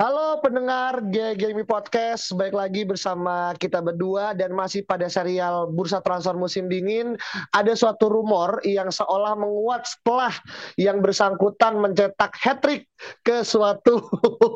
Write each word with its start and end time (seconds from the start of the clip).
Halo 0.00 0.40
pendengar 0.40 1.04
Gaming 1.12 1.68
Podcast, 1.68 2.32
baik 2.32 2.56
lagi 2.56 2.88
bersama 2.88 3.52
kita 3.60 3.84
berdua 3.84 4.32
dan 4.32 4.48
masih 4.56 4.80
pada 4.80 5.04
serial 5.12 5.68
Bursa 5.76 6.00
Transfer 6.00 6.32
Musim 6.40 6.72
Dingin. 6.72 7.20
Ada 7.52 7.76
suatu 7.76 8.08
rumor 8.08 8.64
yang 8.64 8.88
seolah 8.88 9.36
menguat 9.36 9.84
setelah 9.84 10.32
yang 10.80 11.04
bersangkutan 11.04 11.76
mencetak 11.84 12.32
hat-trick 12.32 12.88
ke 13.28 13.44
suatu 13.44 14.00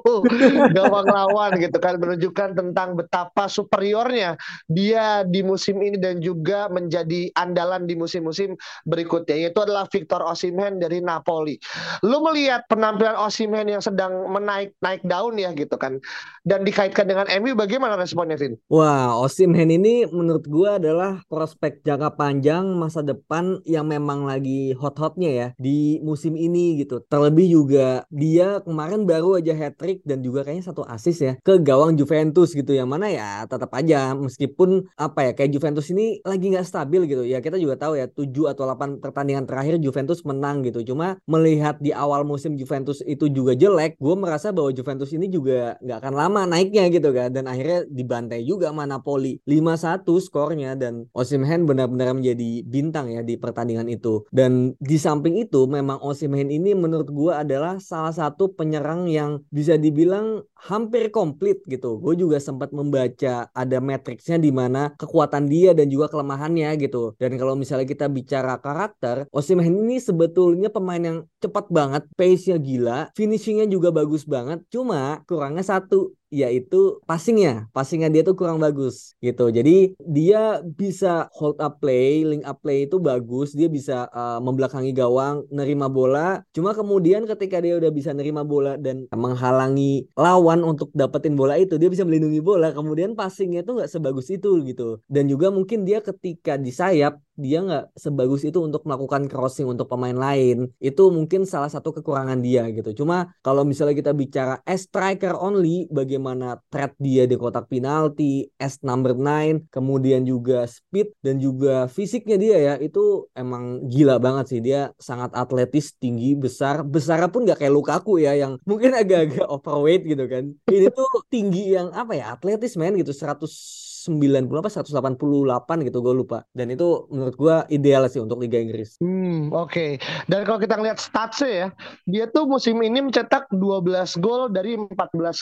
gawang 0.76 1.08
lawan 1.12 1.60
gitu 1.60 1.76
kan 1.76 2.00
menunjukkan 2.00 2.56
tentang 2.56 2.96
betapa 2.96 3.44
superiornya 3.44 4.40
dia 4.68 5.28
di 5.28 5.44
musim 5.44 5.80
ini 5.84 6.00
dan 6.00 6.24
juga 6.24 6.72
menjadi 6.72 7.28
andalan 7.36 7.84
di 7.84 7.92
musim-musim 7.96 8.56
berikutnya 8.88 9.36
yaitu 9.48 9.60
adalah 9.60 9.84
Victor 9.92 10.24
Osimhen 10.24 10.80
dari 10.80 11.04
Napoli. 11.04 11.60
Lu 12.00 12.24
melihat 12.24 12.64
penampilan 12.64 13.20
Osimhen 13.20 13.68
yang 13.68 13.84
sedang 13.84 14.32
menaik 14.32 14.72
naik 14.80 15.04
daun 15.34 15.42
ya 15.42 15.50
gitu 15.58 15.74
kan. 15.74 15.98
Dan 16.46 16.62
dikaitkan 16.62 17.10
dengan 17.10 17.26
MU 17.42 17.58
bagaimana 17.58 17.98
responnya 17.98 18.38
Vin? 18.38 18.54
Wah, 18.70 19.18
Osimhen 19.18 19.74
ini 19.74 20.06
menurut 20.06 20.46
gua 20.46 20.78
adalah 20.78 21.24
prospek 21.26 21.82
jangka 21.82 22.14
panjang 22.14 22.62
masa 22.78 23.02
depan 23.02 23.58
yang 23.66 23.90
memang 23.90 24.28
lagi 24.28 24.76
hot-hotnya 24.78 25.30
ya 25.30 25.48
di 25.58 25.98
musim 26.06 26.38
ini 26.38 26.78
gitu. 26.84 27.02
Terlebih 27.10 27.50
juga 27.50 28.06
dia 28.14 28.62
kemarin 28.62 29.02
baru 29.02 29.42
aja 29.42 29.56
hat 29.56 29.74
trick 29.80 30.06
dan 30.06 30.22
juga 30.22 30.46
kayaknya 30.46 30.70
satu 30.70 30.86
assist 30.86 31.24
ya 31.24 31.34
ke 31.42 31.58
gawang 31.58 31.98
Juventus 31.98 32.54
gitu 32.54 32.70
yang 32.70 32.86
mana 32.86 33.10
ya 33.10 33.42
tetap 33.50 33.72
aja 33.74 34.14
meskipun 34.14 34.86
apa 34.94 35.30
ya 35.30 35.32
kayak 35.34 35.50
Juventus 35.50 35.90
ini 35.90 36.20
lagi 36.22 36.52
nggak 36.52 36.66
stabil 36.68 37.08
gitu 37.10 37.24
ya 37.26 37.42
kita 37.42 37.58
juga 37.58 37.74
tahu 37.80 37.98
ya 37.98 38.06
7 38.06 38.30
atau 38.52 38.68
8 38.68 39.02
pertandingan 39.02 39.48
terakhir 39.48 39.80
Juventus 39.80 40.22
menang 40.22 40.62
gitu 40.62 40.94
cuma 40.94 41.18
melihat 41.24 41.80
di 41.80 41.90
awal 41.90 42.22
musim 42.22 42.54
Juventus 42.54 43.00
itu 43.08 43.26
juga 43.32 43.56
jelek 43.56 43.96
gue 43.96 44.14
merasa 44.14 44.52
bahwa 44.52 44.70
Juventus 44.70 45.10
ini 45.16 45.23
juga 45.28 45.76
nggak 45.80 45.98
akan 46.00 46.14
lama 46.14 46.40
naiknya 46.48 46.88
gitu 46.92 47.10
kan. 47.10 47.30
Dan 47.30 47.50
akhirnya 47.50 47.86
dibantai 47.88 48.42
juga 48.42 48.70
sama 48.70 48.88
Napoli 48.88 49.40
5-1 49.44 50.06
skornya. 50.20 50.72
Dan 50.74 51.08
Osimhen 51.14 51.68
benar-benar 51.68 52.16
menjadi 52.16 52.64
bintang 52.64 53.12
ya 53.12 53.20
di 53.20 53.36
pertandingan 53.38 53.86
itu. 53.90 54.24
Dan 54.32 54.74
di 54.80 54.96
samping 54.96 55.36
itu 55.40 55.68
memang 55.68 56.00
Osimhen 56.00 56.50
ini 56.50 56.72
menurut 56.72 57.08
gue 57.08 57.32
adalah 57.32 57.78
salah 57.78 58.12
satu 58.12 58.52
penyerang 58.54 59.06
yang 59.10 59.42
bisa 59.52 59.76
dibilang 59.78 60.42
hampir 60.64 61.12
komplit 61.12 61.60
gitu. 61.68 62.00
Gue 62.00 62.16
juga 62.16 62.40
sempat 62.40 62.72
membaca 62.72 63.52
ada 63.52 63.78
matriksnya 63.84 64.40
di 64.40 64.48
mana 64.48 64.96
kekuatan 64.96 65.46
dia 65.46 65.76
dan 65.76 65.92
juga 65.92 66.08
kelemahannya 66.08 66.72
gitu. 66.80 67.12
Dan 67.20 67.36
kalau 67.36 67.52
misalnya 67.52 67.84
kita 67.84 68.08
bicara 68.08 68.56
karakter 68.58 69.28
Osimhen 69.28 69.76
ini 69.84 70.00
sebetulnya 70.00 70.72
pemain 70.72 71.00
yang 71.00 71.18
cepat 71.38 71.68
banget 71.68 72.08
pace-nya 72.16 72.56
gila 72.56 72.98
finishingnya 73.12 73.68
juga 73.68 73.92
bagus 73.92 74.24
banget. 74.24 74.64
Cuma 74.72 75.13
kurangnya 75.22 75.62
satu 75.62 75.94
yaitu 76.34 76.98
passingnya. 77.06 77.70
Passingnya 77.70 78.10
dia 78.10 78.26
tuh 78.26 78.34
kurang 78.34 78.58
bagus 78.58 79.14
gitu. 79.22 79.54
Jadi 79.54 79.94
dia 80.02 80.58
bisa 80.66 81.30
hold 81.38 81.62
up 81.62 81.78
play 81.78 82.26
link 82.26 82.42
up 82.42 82.58
play 82.58 82.90
itu 82.90 82.98
bagus. 82.98 83.54
Dia 83.54 83.70
bisa 83.70 84.10
uh, 84.10 84.42
membelakangi 84.42 84.90
gawang 84.90 85.46
nerima 85.54 85.86
bola. 85.86 86.42
Cuma 86.50 86.74
kemudian 86.74 87.22
ketika 87.30 87.62
dia 87.62 87.78
udah 87.78 87.94
bisa 87.94 88.10
nerima 88.10 88.42
bola 88.42 88.74
dan 88.74 89.06
menghalangi 89.14 90.10
lawan 90.18 90.66
untuk 90.66 90.90
dapetin 90.90 91.38
bola 91.38 91.54
itu 91.54 91.78
dia 91.78 91.86
bisa 91.86 92.02
melindungi 92.02 92.42
bola. 92.42 92.74
Kemudian 92.74 93.14
passingnya 93.14 93.62
itu 93.62 93.78
nggak 93.78 93.90
sebagus 93.90 94.26
itu 94.34 94.58
gitu. 94.66 94.98
Dan 95.06 95.30
juga 95.30 95.54
mungkin 95.54 95.86
dia 95.86 96.02
ketika 96.02 96.58
di 96.58 96.74
sayap 96.74 97.22
dia 97.34 97.58
nggak 97.66 97.98
sebagus 97.98 98.46
itu 98.46 98.62
untuk 98.62 98.86
melakukan 98.86 99.26
crossing 99.26 99.66
untuk 99.66 99.90
pemain 99.90 100.14
lain. 100.14 100.70
Itu 100.78 101.10
mungkin 101.10 101.44
salah 101.44 101.70
satu 101.70 101.90
kekurangan 101.94 102.38
dia 102.40 102.70
gitu. 102.70 103.04
Cuma 103.04 103.34
kalau 103.42 103.66
misalnya 103.66 103.94
kita 103.98 104.14
bicara 104.14 104.62
as 104.64 104.86
striker 104.86 105.34
only 105.34 105.90
bagaimana 105.90 106.23
threat 106.72 106.96
dia 106.96 107.28
di 107.28 107.36
kotak 107.36 107.68
penalti 107.68 108.48
as 108.56 108.80
number 108.80 109.12
9 109.12 109.68
kemudian 109.68 110.24
juga 110.24 110.64
speed 110.64 111.12
dan 111.20 111.36
juga 111.36 111.84
fisiknya 111.92 112.36
dia 112.40 112.56
ya 112.56 112.74
itu 112.80 113.28
emang 113.36 113.84
gila 113.90 114.16
banget 114.16 114.44
sih. 114.56 114.60
Dia 114.64 114.96
sangat 114.96 115.36
atletis 115.36 115.92
tinggi 116.00 116.32
besar. 116.32 116.80
Besar 116.80 117.20
pun 117.28 117.44
nggak 117.44 117.60
kayak 117.60 117.74
Lukaku 117.74 118.22
ya 118.22 118.32
yang 118.32 118.56
mungkin 118.64 118.96
agak-agak 118.96 119.46
overweight 119.50 120.02
gitu 120.08 120.24
kan. 120.24 120.44
Ini 120.70 120.88
tuh 120.94 121.08
tinggi 121.28 121.76
yang 121.76 121.92
apa 121.92 122.16
ya 122.16 122.32
atletis 122.32 122.78
men 122.80 122.96
gitu. 122.96 123.12
100 123.12 123.83
90 124.04 124.52
apa 124.52 124.68
188 124.68 125.88
gitu 125.88 125.98
gue 126.04 126.14
lupa 126.14 126.44
dan 126.52 126.68
itu 126.68 127.08
menurut 127.08 127.34
gue 127.36 127.56
ideal 127.72 128.04
sih 128.08 128.20
untuk 128.20 128.40
Liga 128.44 128.60
Inggris. 128.60 129.00
Hmm 129.00 129.48
oke 129.50 129.70
okay. 129.70 129.90
dan 130.28 130.44
kalau 130.44 130.60
kita 130.60 130.76
ngeliat 130.76 131.00
statsnya 131.00 131.50
ya 131.50 131.68
dia 132.04 132.24
tuh 132.28 132.44
musim 132.44 132.76
ini 132.84 133.00
mencetak 133.00 133.48
12 133.52 134.20
gol 134.20 134.52
dari 134.52 134.76
14 134.76 134.92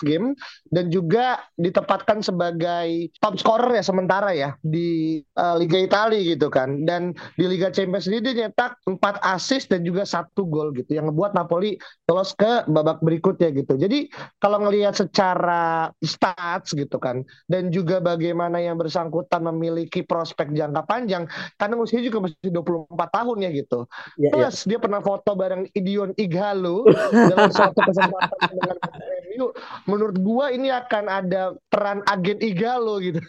game 0.06 0.38
dan 0.70 0.88
juga 0.88 1.42
ditempatkan 1.58 2.22
sebagai 2.22 3.10
top 3.18 3.38
scorer 3.38 3.78
ya 3.78 3.84
sementara 3.84 4.30
ya 4.34 4.54
di 4.62 5.20
uh, 5.38 5.58
Liga 5.58 5.78
Italia 5.78 6.20
gitu 6.22 6.48
kan 6.48 6.86
dan 6.86 7.14
di 7.34 7.44
Liga 7.48 7.72
Champions 7.72 8.06
sendiri 8.06 8.32
dia 8.32 8.46
nyetak 8.46 8.76
4 8.86 9.00
assist 9.34 9.72
dan 9.72 9.82
juga 9.82 10.04
satu 10.04 10.44
gol 10.44 10.74
gitu 10.76 10.96
yang 10.96 11.08
ngebuat 11.08 11.32
Napoli 11.32 11.80
lolos 12.12 12.36
ke 12.36 12.68
babak 12.68 13.00
berikutnya 13.00 13.48
gitu. 13.56 13.80
Jadi 13.80 14.12
kalau 14.36 14.60
ngelihat 14.60 14.92
secara 14.92 15.88
stats 16.04 16.76
gitu 16.76 17.00
kan 17.00 17.24
dan 17.48 17.72
juga 17.72 18.04
bagaimana 18.04 18.51
mana 18.52 18.60
yang 18.68 18.76
bersangkutan 18.76 19.40
memiliki 19.48 20.04
prospek 20.04 20.52
jangka 20.52 20.84
panjang 20.84 21.24
karena 21.56 21.80
usia 21.80 22.04
juga 22.04 22.28
masih 22.28 22.52
24 22.52 22.92
tahun 22.92 23.36
ya 23.48 23.50
gitu. 23.56 23.88
Ya, 24.20 24.28
Plus 24.28 24.68
ya. 24.68 24.76
dia 24.76 24.78
pernah 24.84 25.00
foto 25.00 25.32
bareng 25.32 25.72
Idion 25.72 26.12
Igalo 26.20 26.84
dalam 27.32 27.48
suatu 27.48 27.80
kesempatan 27.80 28.52
dengan 28.52 28.76
MU. 29.32 29.46
Menurut 29.88 30.16
gua 30.20 30.52
ini 30.52 30.68
akan 30.68 31.04
ada 31.08 31.56
peran 31.72 32.04
agen 32.04 32.44
Igalo 32.44 33.00
gitu. 33.00 33.24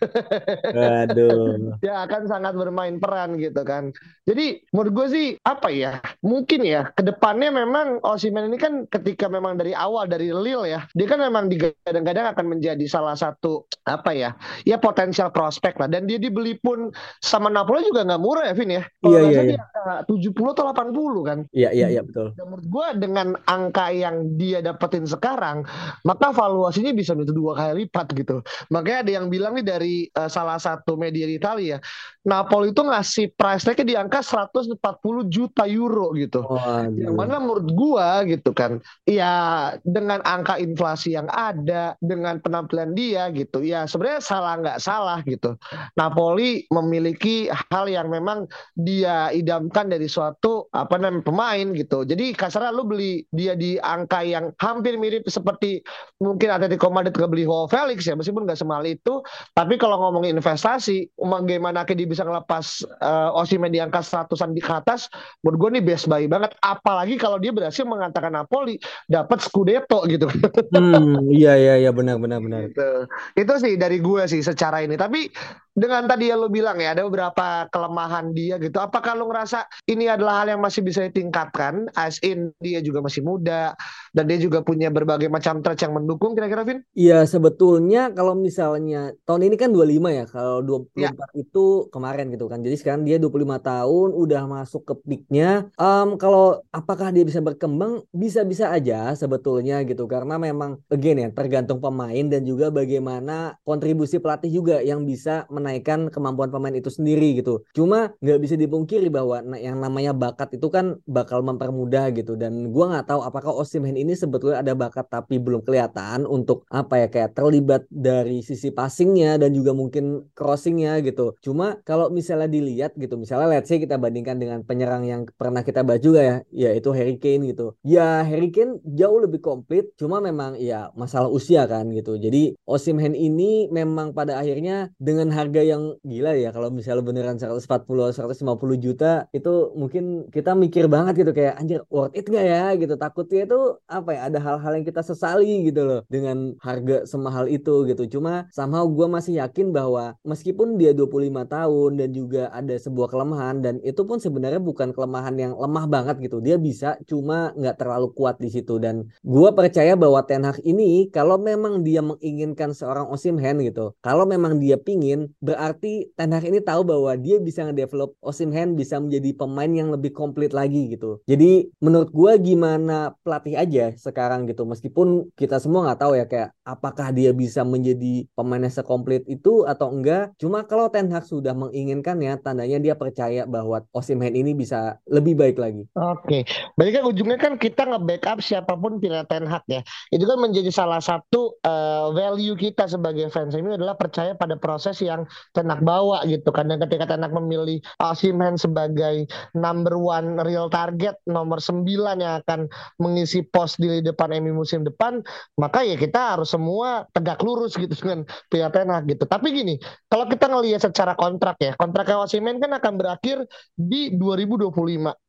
Aduh. 0.75 1.79
ya 1.88 2.03
akan 2.03 2.28
sangat 2.28 2.59
bermain 2.59 3.00
peran 3.00 3.40
gitu 3.40 3.63
kan. 3.63 3.95
Jadi 4.28 4.59
menurut 4.75 4.91
gua 4.91 5.07
sih 5.07 5.40
apa 5.47 5.72
ya? 5.72 6.03
Mungkin 6.19 6.67
ya 6.67 6.91
ke 6.91 7.00
depannya 7.00 7.47
memang 7.55 8.03
Osimhen 8.03 8.51
ini 8.51 8.59
kan 8.59 8.84
ketika 8.91 9.31
memang 9.31 9.55
dari 9.55 9.72
awal 9.72 10.11
dari 10.11 10.35
Lille 10.35 10.67
ya, 10.67 10.84
dia 10.91 11.07
kan 11.07 11.23
memang 11.23 11.47
digadang-gadang 11.47 12.35
akan 12.35 12.59
menjadi 12.59 12.84
salah 12.91 13.16
satu 13.16 13.63
apa 13.88 14.11
ya? 14.11 14.35
Ya 14.67 14.75
potensi 14.75 15.12
potensial 15.13 15.29
prospek 15.29 15.78
lah 15.78 15.85
dan 15.85 16.09
dia 16.09 16.18
dibeli 16.18 16.57
pun 16.57 16.90
sama 17.22 17.53
Napoli 17.53 17.85
juga 17.85 18.01
nggak 18.01 18.22
murah 18.22 18.50
ya 18.50 18.53
Vin 18.57 18.74
ya 18.74 18.84
iya 19.06 19.19
iya, 19.29 19.41
iya. 19.53 19.62
tujuh 20.09 20.34
puluh 20.34 20.57
atau 20.57 20.74
80 20.74 21.29
kan 21.29 21.40
iya 21.53 21.69
iya 21.69 21.94
iya 21.94 22.01
betul 22.01 22.34
dan 22.34 22.50
menurut 22.50 22.66
gue 22.66 22.88
dengan 22.97 23.38
angka 23.46 23.94
yang 23.94 24.34
dia 24.41 24.66
dapetin 24.66 25.06
sekarang 25.06 25.62
maka 26.02 26.34
valuasinya 26.34 26.90
bisa 26.97 27.13
menjadi 27.13 27.38
dua 27.38 27.53
kali 27.53 27.85
lipat 27.85 28.07
gitu 28.18 28.41
makanya 28.73 29.06
ada 29.06 29.12
yang 29.22 29.25
bilang 29.29 29.53
nih 29.53 29.66
dari 29.69 29.96
uh, 30.18 30.25
salah 30.25 30.57
satu 30.57 30.97
media 30.97 31.29
di 31.29 31.38
Italia 31.38 31.78
Napoli 32.23 32.72
itu 32.72 32.79
ngasih 32.79 33.35
price 33.35 33.68
tag 33.68 33.84
di 33.84 34.00
angka 34.00 34.23
140 34.23 34.79
juta 35.28 35.68
euro 35.68 36.16
gitu. 36.16 36.40
Oh, 36.40 36.79
yang 36.88 37.19
mana 37.19 37.35
menurut 37.44 37.68
gua 37.75 38.23
gitu 38.23 38.56
kan. 38.56 38.79
Ya 39.03 39.75
dengan 39.84 40.23
angka 40.23 40.55
inflasi 40.55 41.20
yang 41.20 41.28
ada, 41.28 41.99
dengan 41.99 42.40
penampilan 42.40 42.96
dia 42.96 43.28
gitu. 43.35 43.59
Ya 43.59 43.84
sebenarnya 43.84 44.23
salah 44.23 44.55
nggak 44.55 44.79
salah 44.79 45.03
gitu. 45.28 45.55
Napoli 46.00 46.66
memiliki 46.72 47.47
hal 47.52 47.91
yang 47.91 48.09
memang 48.09 48.47
dia 48.78 49.29
idamkan 49.29 49.91
dari 49.91 50.08
suatu 50.08 50.67
apa 50.73 50.96
namanya 50.97 51.26
pemain 51.28 51.67
gitu. 51.76 52.08
Jadi 52.08 52.34
kasarnya 52.34 52.72
lu 52.72 52.88
beli 52.88 53.23
dia 53.35 53.53
di 53.53 53.78
angka 53.79 54.23
yang 54.23 54.52
hampir 54.59 54.96
mirip 54.96 55.28
seperti 55.28 55.84
mungkin 56.23 56.50
Atletico 56.53 56.88
Madrid 56.90 57.16
beli 57.16 57.44
Joao 57.44 57.67
Felix 57.67 58.05
ya 58.08 58.16
meskipun 58.17 58.47
nggak 58.47 58.59
semahal 58.59 58.85
itu. 58.88 59.20
Tapi 59.53 59.76
kalau 59.78 60.00
ngomongin 60.00 60.40
investasi, 60.40 61.11
bagaimana 61.20 61.84
ke 61.84 61.94
di 61.97 62.08
bisa 62.08 62.23
ngelepas 62.23 62.84
uh, 63.03 63.40
Osimhen 63.40 63.73
di 63.73 63.79
angka 63.82 64.02
seratusan 64.02 64.53
di 64.56 64.61
atas, 64.64 65.09
menurut 65.41 65.58
gue 65.59 65.70
nih 65.79 65.84
best 65.84 66.06
buy 66.08 66.26
banget. 66.29 66.56
Apalagi 66.61 67.16
kalau 67.20 67.38
dia 67.38 67.52
berhasil 67.52 67.84
mengatakan 67.84 68.34
Napoli 68.34 68.78
dapat 69.09 69.41
Scudetto 69.44 70.06
gitu. 70.08 70.29
Hmm, 70.73 71.29
iya 71.29 71.58
iya 71.58 71.76
iya 71.88 71.91
benar 71.91 72.17
benar 72.22 72.40
benar. 72.40 72.70
Gitu. 72.70 72.90
Itu 73.38 73.53
sih 73.59 73.73
dari 73.76 73.99
gue 73.99 74.23
sih 74.29 74.41
secara 74.41 74.82
ini. 74.85 74.92
Tapi 74.97 75.29
dengan 75.73 76.05
tadi 76.05 76.29
yang 76.29 76.46
lo 76.46 76.49
bilang 76.53 76.78
ya 76.78 76.93
ada 76.93 77.02
beberapa 77.05 77.66
kelemahan 77.73 78.29
dia 78.31 78.61
gitu. 78.61 78.78
Apakah 78.78 79.17
lo 79.17 79.25
ngerasa 79.29 79.66
ini 79.90 80.05
adalah 80.05 80.46
hal 80.46 80.53
yang 80.53 80.61
masih 80.61 80.85
bisa 80.85 81.02
ditingkatkan? 81.09 81.90
As 81.97 82.22
in 82.22 82.53
dia 82.61 82.79
juga 82.79 83.02
masih 83.02 83.25
muda 83.25 83.73
dan 84.14 84.23
dia 84.29 84.37
juga 84.37 84.61
punya 84.61 84.93
berbagai 84.93 85.28
macam 85.34 85.66
traits 85.66 85.81
yang 85.81 85.97
mendukung 85.97 86.37
kira-kira 86.37 86.61
Vin? 86.61 86.79
Iya 86.93 87.25
sebetulnya 87.25 88.14
kalau 88.14 88.37
misalnya 88.37 89.17
tahun 89.25 89.49
ini 89.49 89.55
kan 89.58 89.73
25 89.73 90.14
ya. 90.14 90.25
Kalau 90.29 90.61
24 90.61 91.02
ya. 91.02 91.11
itu 91.34 91.66
kemarin 91.90 92.29
gitu 92.29 92.46
kan. 92.46 92.61
Jadi 92.61 92.75
sekarang 92.78 93.02
dia 93.03 93.17
25 93.17 93.58
tahun 93.58 94.09
udah 94.14 94.41
masuk 94.46 94.81
ke 94.85 94.93
peaknya. 95.02 95.73
Um, 95.81 96.22
kalau 96.22 96.61
apakah 96.70 97.09
dia 97.09 97.25
bisa 97.25 97.41
berkembang? 97.41 98.05
Bisa-bisa 98.14 98.70
aja 98.70 99.17
sebetulnya 99.17 99.81
gitu. 99.81 100.05
Karena 100.05 100.37
memang 100.37 100.78
again 100.93 101.17
ya 101.17 101.29
tergantung 101.34 101.81
pemain 101.81 102.25
dan 102.29 102.46
juga 102.46 102.70
bagaimana 102.70 103.58
kontribusi 103.66 104.22
pelatih 104.22 104.53
juga 104.53 104.78
yang 104.85 105.02
bisa 105.02 105.49
menaikkan 105.63 106.11
kemampuan 106.11 106.51
pemain 106.51 106.75
itu 106.75 106.91
sendiri 106.91 107.39
gitu. 107.39 107.63
Cuma 107.71 108.11
nggak 108.19 108.39
bisa 108.43 108.59
dipungkiri 108.59 109.07
bahwa 109.07 109.39
yang 109.55 109.79
namanya 109.79 110.11
bakat 110.11 110.51
itu 110.59 110.67
kan 110.67 110.99
bakal 111.07 111.39
mempermudah 111.39 112.11
gitu 112.11 112.35
dan 112.35 112.75
gua 112.75 112.91
nggak 112.91 113.07
tahu 113.07 113.23
apakah 113.23 113.55
Osimhen 113.55 113.95
ini 113.95 114.11
sebetulnya 114.11 114.59
ada 114.59 114.75
bakat 114.75 115.07
tapi 115.07 115.39
belum 115.39 115.63
kelihatan 115.63 116.27
untuk 116.27 116.67
apa 116.67 117.05
ya 117.05 117.07
kayak 117.07 117.31
terlibat 117.37 117.87
dari 117.87 118.43
sisi 118.43 118.73
passingnya 118.73 119.39
dan 119.39 119.53
juga 119.53 119.71
mungkin 119.71 120.27
crossingnya 120.33 120.99
gitu. 121.05 121.37
Cuma 121.39 121.79
kalau 121.85 122.09
misalnya 122.09 122.49
dilihat 122.49 122.97
gitu, 122.97 123.15
misalnya 123.15 123.47
let's 123.47 123.69
say 123.69 123.77
kita 123.77 123.95
bandingkan 123.95 124.41
dengan 124.41 124.65
penyerang 124.65 125.05
yang 125.05 125.29
pernah 125.37 125.61
kita 125.61 125.85
bahas 125.85 126.01
juga 126.01 126.21
ya, 126.25 126.37
yaitu 126.49 126.89
Harry 126.97 127.21
Kane 127.21 127.53
gitu. 127.53 127.77
Ya 127.85 128.25
Harry 128.25 128.49
Kane 128.49 128.81
jauh 128.83 129.21
lebih 129.21 129.39
komplit, 129.39 129.93
cuma 129.95 130.17
memang 130.17 130.57
ya 130.57 130.89
masalah 130.97 131.29
usia 131.29 131.69
kan 131.69 131.93
gitu. 131.93 132.17
Jadi 132.17 132.57
Osimhen 132.65 133.13
ini 133.13 133.69
memang 133.69 134.17
pada 134.17 134.41
akhirnya 134.41 134.89
dengan 134.97 135.29
harga 135.29 135.53
harga 135.53 135.70
yang 135.70 135.84
gila 136.02 136.34
ya 136.34 136.50
kalau 136.50 136.73
misalnya 136.73 137.05
beneran 137.05 137.38
140 137.38 137.85
150 137.85 138.58
juta 138.82 139.29
itu 139.38 139.70
mungkin 139.78 140.26
kita 140.34 140.58
mikir 140.58 140.90
banget 140.90 141.22
gitu 141.22 141.29
kayak 141.29 141.61
anjir 141.61 141.85
worth 141.94 142.17
it 142.17 142.26
gak 142.26 142.41
ya? 142.41 142.73
Gitu. 142.73 142.97
Takutnya 142.97 143.46
itu 143.46 143.78
apa 143.85 144.09
ya 144.17 144.34
ada 144.34 144.41
hal-hal 144.41 144.82
yang 144.82 144.85
kita 144.90 145.05
sesali 145.05 145.70
gitu 145.70 145.85
loh 145.85 146.02
dengan 146.09 146.58
harga 146.58 147.05
semahal 147.05 147.46
itu 147.46 147.85
gitu. 147.85 148.17
Cuma 148.17 148.50
somehow 148.50 148.82
gue 148.90 149.05
masih 149.05 149.38
yakin 149.46 149.70
bahwa 149.70 150.17
meskipun 150.26 150.82
dia 150.82 150.90
25 150.97 151.46
tahun 151.46 151.91
dan 152.02 152.09
juga 152.09 152.49
ada 152.49 152.73
sebuah 152.73 153.14
kelemahan 153.14 153.61
dan 153.61 153.78
itu 153.85 154.02
pun 154.09 154.17
sebenarnya 154.17 154.58
bukan 154.58 154.90
kelemahan 154.90 155.38
yang 155.38 155.53
lemah 155.53 155.85
banget 155.85 156.17
gitu. 156.17 156.41
Dia 156.41 156.58
bisa 156.58 156.97
cuma 157.06 157.53
nggak 157.53 157.78
terlalu 157.78 158.09
kuat 158.17 158.41
di 158.41 158.49
situ. 158.49 158.82
Dan 158.82 159.06
gue 159.22 159.49
percaya 159.53 159.94
bahwa 159.94 160.26
Ten 160.26 160.49
Hag 160.49 160.66
ini 160.66 161.14
kalau 161.14 161.38
memang 161.38 161.85
dia 161.85 162.02
menginginkan 162.02 162.73
seorang 162.73 163.06
Osimhen 163.14 163.61
gitu 163.61 163.94
kalau 164.02 164.26
memang 164.26 164.58
dia 164.64 164.79
pingin 164.79 165.35
berarti 165.43 166.07
Ten 166.16 166.31
Hag 166.31 166.47
ini 166.47 166.63
tahu 166.63 166.87
bahwa 166.87 167.11
dia 167.19 167.35
bisa 167.43 167.67
ngedevelop 167.67 168.16
Osimhen 168.23 168.79
bisa 168.79 168.95
menjadi 169.03 169.35
pemain 169.35 169.67
yang 169.67 169.91
lebih 169.91 170.16
komplit 170.16 170.55
lagi 170.55 170.95
gitu. 170.95 171.19
Jadi 171.28 171.67
menurut 171.84 172.16
gue 172.16 172.31
gimana 172.40 173.11
pelatih 173.28 173.59
aja 173.59 173.91
sekarang 173.99 174.47
gitu 174.47 174.63
meskipun 174.63 175.28
kita 175.35 175.59
semua 175.59 175.91
nggak 175.91 175.99
tahu 175.99 176.13
ya 176.16 176.25
kayak 176.25 176.49
apakah 176.63 177.11
dia 177.11 177.35
bisa 177.35 177.67
menjadi 177.67 178.23
pemain 178.40 178.63
yang 178.63 178.72
sekomplit 178.72 179.28
itu 179.28 179.67
atau 179.67 179.91
enggak. 179.91 180.31
Cuma 180.40 180.63
kalau 180.63 180.87
Ten 180.87 181.11
Hag 181.11 181.28
sudah 181.28 181.51
menginginkan 181.51 182.23
ya 182.23 182.39
tandanya 182.39 182.79
dia 182.79 182.96
percaya 182.96 183.43
bahwa 183.43 183.84
Osimhen 183.91 184.39
ini 184.39 184.55
bisa 184.55 185.03
lebih 185.11 185.35
baik 185.35 185.59
lagi. 185.59 185.84
Oke, 185.99 186.47
berarti 186.79 186.91
kan 186.96 187.03
ujungnya 187.03 187.37
kan 187.37 187.53
kita 187.59 187.84
nge-backup 187.84 188.39
siapa 188.39 188.79
pun 188.79 189.03
pilih 189.03 189.28
Ten 189.28 189.43
Hag 189.43 189.67
ya. 189.67 189.84
Itu 190.07 190.23
kan 190.23 190.39
menjadi 190.39 190.72
salah 190.72 191.03
satu 191.03 191.59
uh, 191.67 192.16
value 192.16 192.55
kita 192.55 192.87
sebagai 192.87 193.28
fans 193.28 193.51
ini 193.59 193.75
adalah 193.75 193.99
percaya 193.99 194.31
pada 194.39 194.55
proses 194.55 194.96
yang 195.03 195.28
Tenak 195.52 195.82
bawa 195.82 196.24
gitu 196.30 196.50
kan 196.50 196.70
dan 196.70 196.82
ketika 196.82 197.06
Tenak 197.09 197.32
memilih 197.34 197.80
Osimhen 198.00 198.56
sebagai 198.58 199.28
number 199.53 199.97
one 199.97 200.40
real 200.41 200.68
target 200.72 201.18
nomor 201.30 201.59
9 201.59 201.85
yang 202.20 202.41
akan 202.44 202.70
mengisi 203.02 203.46
pos 203.46 203.76
di 203.78 204.02
depan 204.02 204.34
MU 204.41 204.64
musim 204.64 204.85
depan 204.85 205.20
maka 205.58 205.84
ya 205.84 205.97
kita 205.97 206.38
harus 206.38 206.52
semua 206.53 207.06
tegak 207.12 207.41
lurus 207.41 207.76
gitu 207.76 207.94
dengan 207.94 208.26
pihak 208.50 208.72
Tenak 208.74 209.06
gitu 209.09 209.24
tapi 209.30 209.53
gini 209.53 209.76
kalau 210.09 210.26
kita 210.30 210.50
ngelihat 210.50 210.82
secara 210.84 211.14
kontrak 211.18 211.58
ya 211.62 211.74
kontrak 211.78 212.09
Osimhen 212.14 212.62
kan 212.62 212.72
akan 212.78 212.94
berakhir 212.96 213.44
di 213.74 214.14
2025 214.16 214.72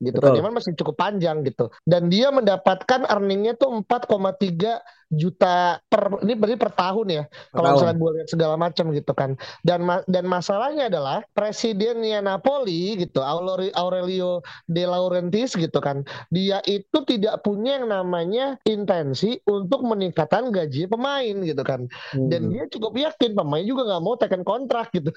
gitu 0.05 0.19
kan. 0.21 0.21
Betul. 0.21 0.21
kan 0.21 0.33
Memang 0.39 0.53
masih 0.55 0.73
cukup 0.77 0.95
panjang 1.01 1.43
gitu 1.43 1.73
dan 1.89 2.09
dia 2.13 2.29
mendapatkan 2.31 3.09
earningnya 3.09 3.57
tuh 3.57 3.83
4,3 3.83 4.81
juta 5.17 5.79
per 5.89 6.23
ini 6.23 6.35
berarti 6.37 6.57
per 6.59 6.73
tahun 6.75 7.07
ya 7.11 7.23
kalau 7.55 7.79
misalnya 7.79 7.97
gue 7.97 8.11
lihat 8.21 8.29
segala 8.31 8.55
macam 8.59 8.85
gitu 8.93 9.13
kan. 9.15 9.31
Dan 9.65 9.87
dan 10.07 10.25
masalahnya 10.27 10.91
adalah 10.93 11.23
presidennya 11.33 12.21
Napoli 12.21 12.99
gitu 12.99 13.23
Aurelio 13.23 14.45
De 14.69 14.85
Laurentiis 14.85 15.57
gitu 15.57 15.79
kan 15.81 16.05
dia 16.29 16.61
itu 16.67 16.99
tidak 17.07 17.43
punya 17.47 17.81
yang 17.81 17.91
namanya 17.91 18.57
intensi 18.67 19.39
untuk 19.49 19.83
meningkatkan 19.83 20.53
gaji 20.55 20.87
pemain 20.87 21.37
gitu 21.43 21.63
kan. 21.65 21.87
Hmm. 22.15 22.31
dan 22.31 22.53
dia 22.53 22.65
cukup 22.71 22.95
yakin 22.97 23.33
pemain 23.35 23.65
juga 23.65 23.83
nggak 23.87 24.03
mau 24.03 24.15
tekan 24.17 24.43
kontrak 24.47 24.91
gitu. 24.95 25.11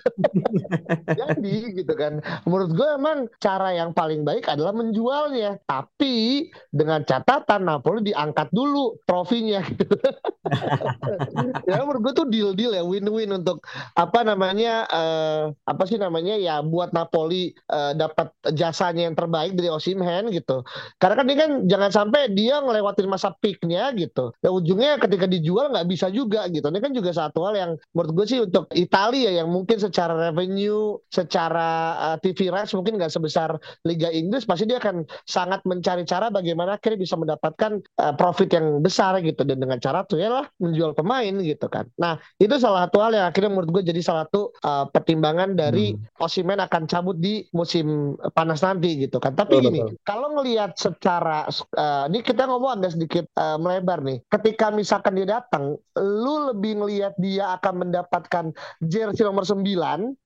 Jadi 1.19 1.57
gitu 1.83 1.93
kan. 1.93 2.19
Menurut 2.43 2.71
gue 2.73 2.87
emang 2.97 3.17
cara 3.37 3.75
yang 3.75 3.91
paling 3.93 4.25
baik 4.25 4.49
adalah 4.49 4.73
menjualnya. 4.73 5.61
Tapi 5.67 6.47
dengan 6.73 7.03
catatan 7.05 7.67
Napoli 7.67 8.11
diangkat 8.11 8.49
dulu 8.51 8.99
trofinya. 9.05 9.61
gitu 9.77 9.86
ya 11.69 11.83
menurut 11.83 12.01
gue 12.11 12.13
tuh 12.23 12.27
deal 12.29 12.51
deal 12.53 12.71
ya 12.75 12.83
win 12.83 13.07
win 13.07 13.31
untuk 13.35 13.63
apa 13.95 14.23
namanya 14.23 14.87
uh, 14.91 15.51
apa 15.65 15.83
sih 15.87 15.99
namanya 15.99 16.35
ya 16.37 16.59
buat 16.63 16.91
Napoli 16.91 17.51
uh, 17.71 17.93
dapat 17.97 18.31
jasanya 18.53 19.09
yang 19.09 19.15
terbaik 19.17 19.53
dari 19.57 19.69
Osimhen 19.71 20.29
gitu. 20.31 20.63
Karena 21.01 21.15
kan 21.17 21.25
dia 21.25 21.37
kan 21.37 21.51
jangan 21.65 21.91
sampai 21.91 22.31
dia 22.33 22.59
ngelewatin 22.61 23.07
masa 23.09 23.33
peaknya 23.39 23.91
gitu. 23.95 24.33
Ya 24.41 24.49
ujungnya 24.49 25.01
ketika 25.01 25.25
dijual 25.25 25.71
nggak 25.71 25.87
bisa 25.89 26.07
juga 26.11 26.45
gitu. 26.51 26.67
Ini 26.67 26.79
kan 26.79 26.91
juga 26.93 27.11
satu 27.13 27.45
hal 27.47 27.55
yang 27.55 27.71
menurut 27.93 28.11
gue 28.23 28.25
sih 28.25 28.39
untuk 28.43 28.69
Italia 28.73 29.33
yang 29.43 29.49
mungkin 29.49 29.77
secara 29.77 30.29
revenue 30.29 30.97
secara 31.09 31.69
uh, 31.97 32.15
eh, 32.15 32.17
TV 32.23 32.49
rights 32.53 32.73
mungkin 32.73 32.97
nggak 32.97 33.13
sebesar 33.13 33.55
Liga 33.85 34.09
Inggris 34.11 34.43
pasti 34.43 34.69
dia 34.69 34.81
akan 34.81 35.05
sangat 35.25 35.63
mencari 35.63 36.03
cara 36.03 36.29
bagaimana 36.29 36.77
akhirnya 36.77 36.99
bisa 36.99 37.15
mendapatkan 37.15 37.81
uh, 38.01 38.13
profit 38.15 38.49
yang 38.53 38.81
besar 38.81 39.19
gitu. 39.21 39.41
Dan 39.47 39.61
dengan 39.61 39.76
cara 39.79 40.03
tuh 40.03 40.19
ya 40.19 40.29
lah 40.29 40.45
menjual 40.59 40.93
pemain 40.93 41.33
gitu 41.41 41.67
kan. 41.71 41.87
Nah 41.97 42.19
itu 42.37 42.55
salah 42.57 42.87
satu 42.87 42.97
hal 43.01 43.11
yang 43.15 43.25
akhirnya 43.29 43.51
menurut 43.53 43.69
gue 43.79 43.83
jadi 43.93 44.01
salah 44.03 44.27
satu 44.27 44.51
uh, 44.65 44.85
pertimbangan 44.89 45.53
dari 45.53 45.93
hmm. 45.93 46.19
Osimen 46.21 46.59
akan 46.61 46.89
cabut 46.89 47.17
di 47.17 47.45
musim 47.53 48.17
panas 48.33 48.61
nanti 48.65 49.07
gitu 49.07 49.21
kan. 49.21 49.33
Tapi 49.37 49.61
gini 49.61 49.81
kalau 50.03 50.35
ngelihat 50.37 50.75
secara 50.75 51.47
uh, 51.77 52.05
ini 52.09 52.21
kita 52.21 52.45
ngomong 52.49 52.81
agak 52.81 52.97
sedikit 52.97 53.25
uh, 53.37 53.55
melebar 53.61 54.01
nih. 54.03 54.21
Ketika 54.27 54.69
misalkan 54.73 55.17
dia 55.17 55.39
datang, 55.39 55.77
lu 55.97 56.35
lebih 56.51 56.83
ngelihat 56.83 57.13
dia 57.21 57.55
akan 57.57 57.87
mendapatkan 57.87 58.45
jersey 58.83 59.23
nomor 59.23 59.45
9 59.45 59.63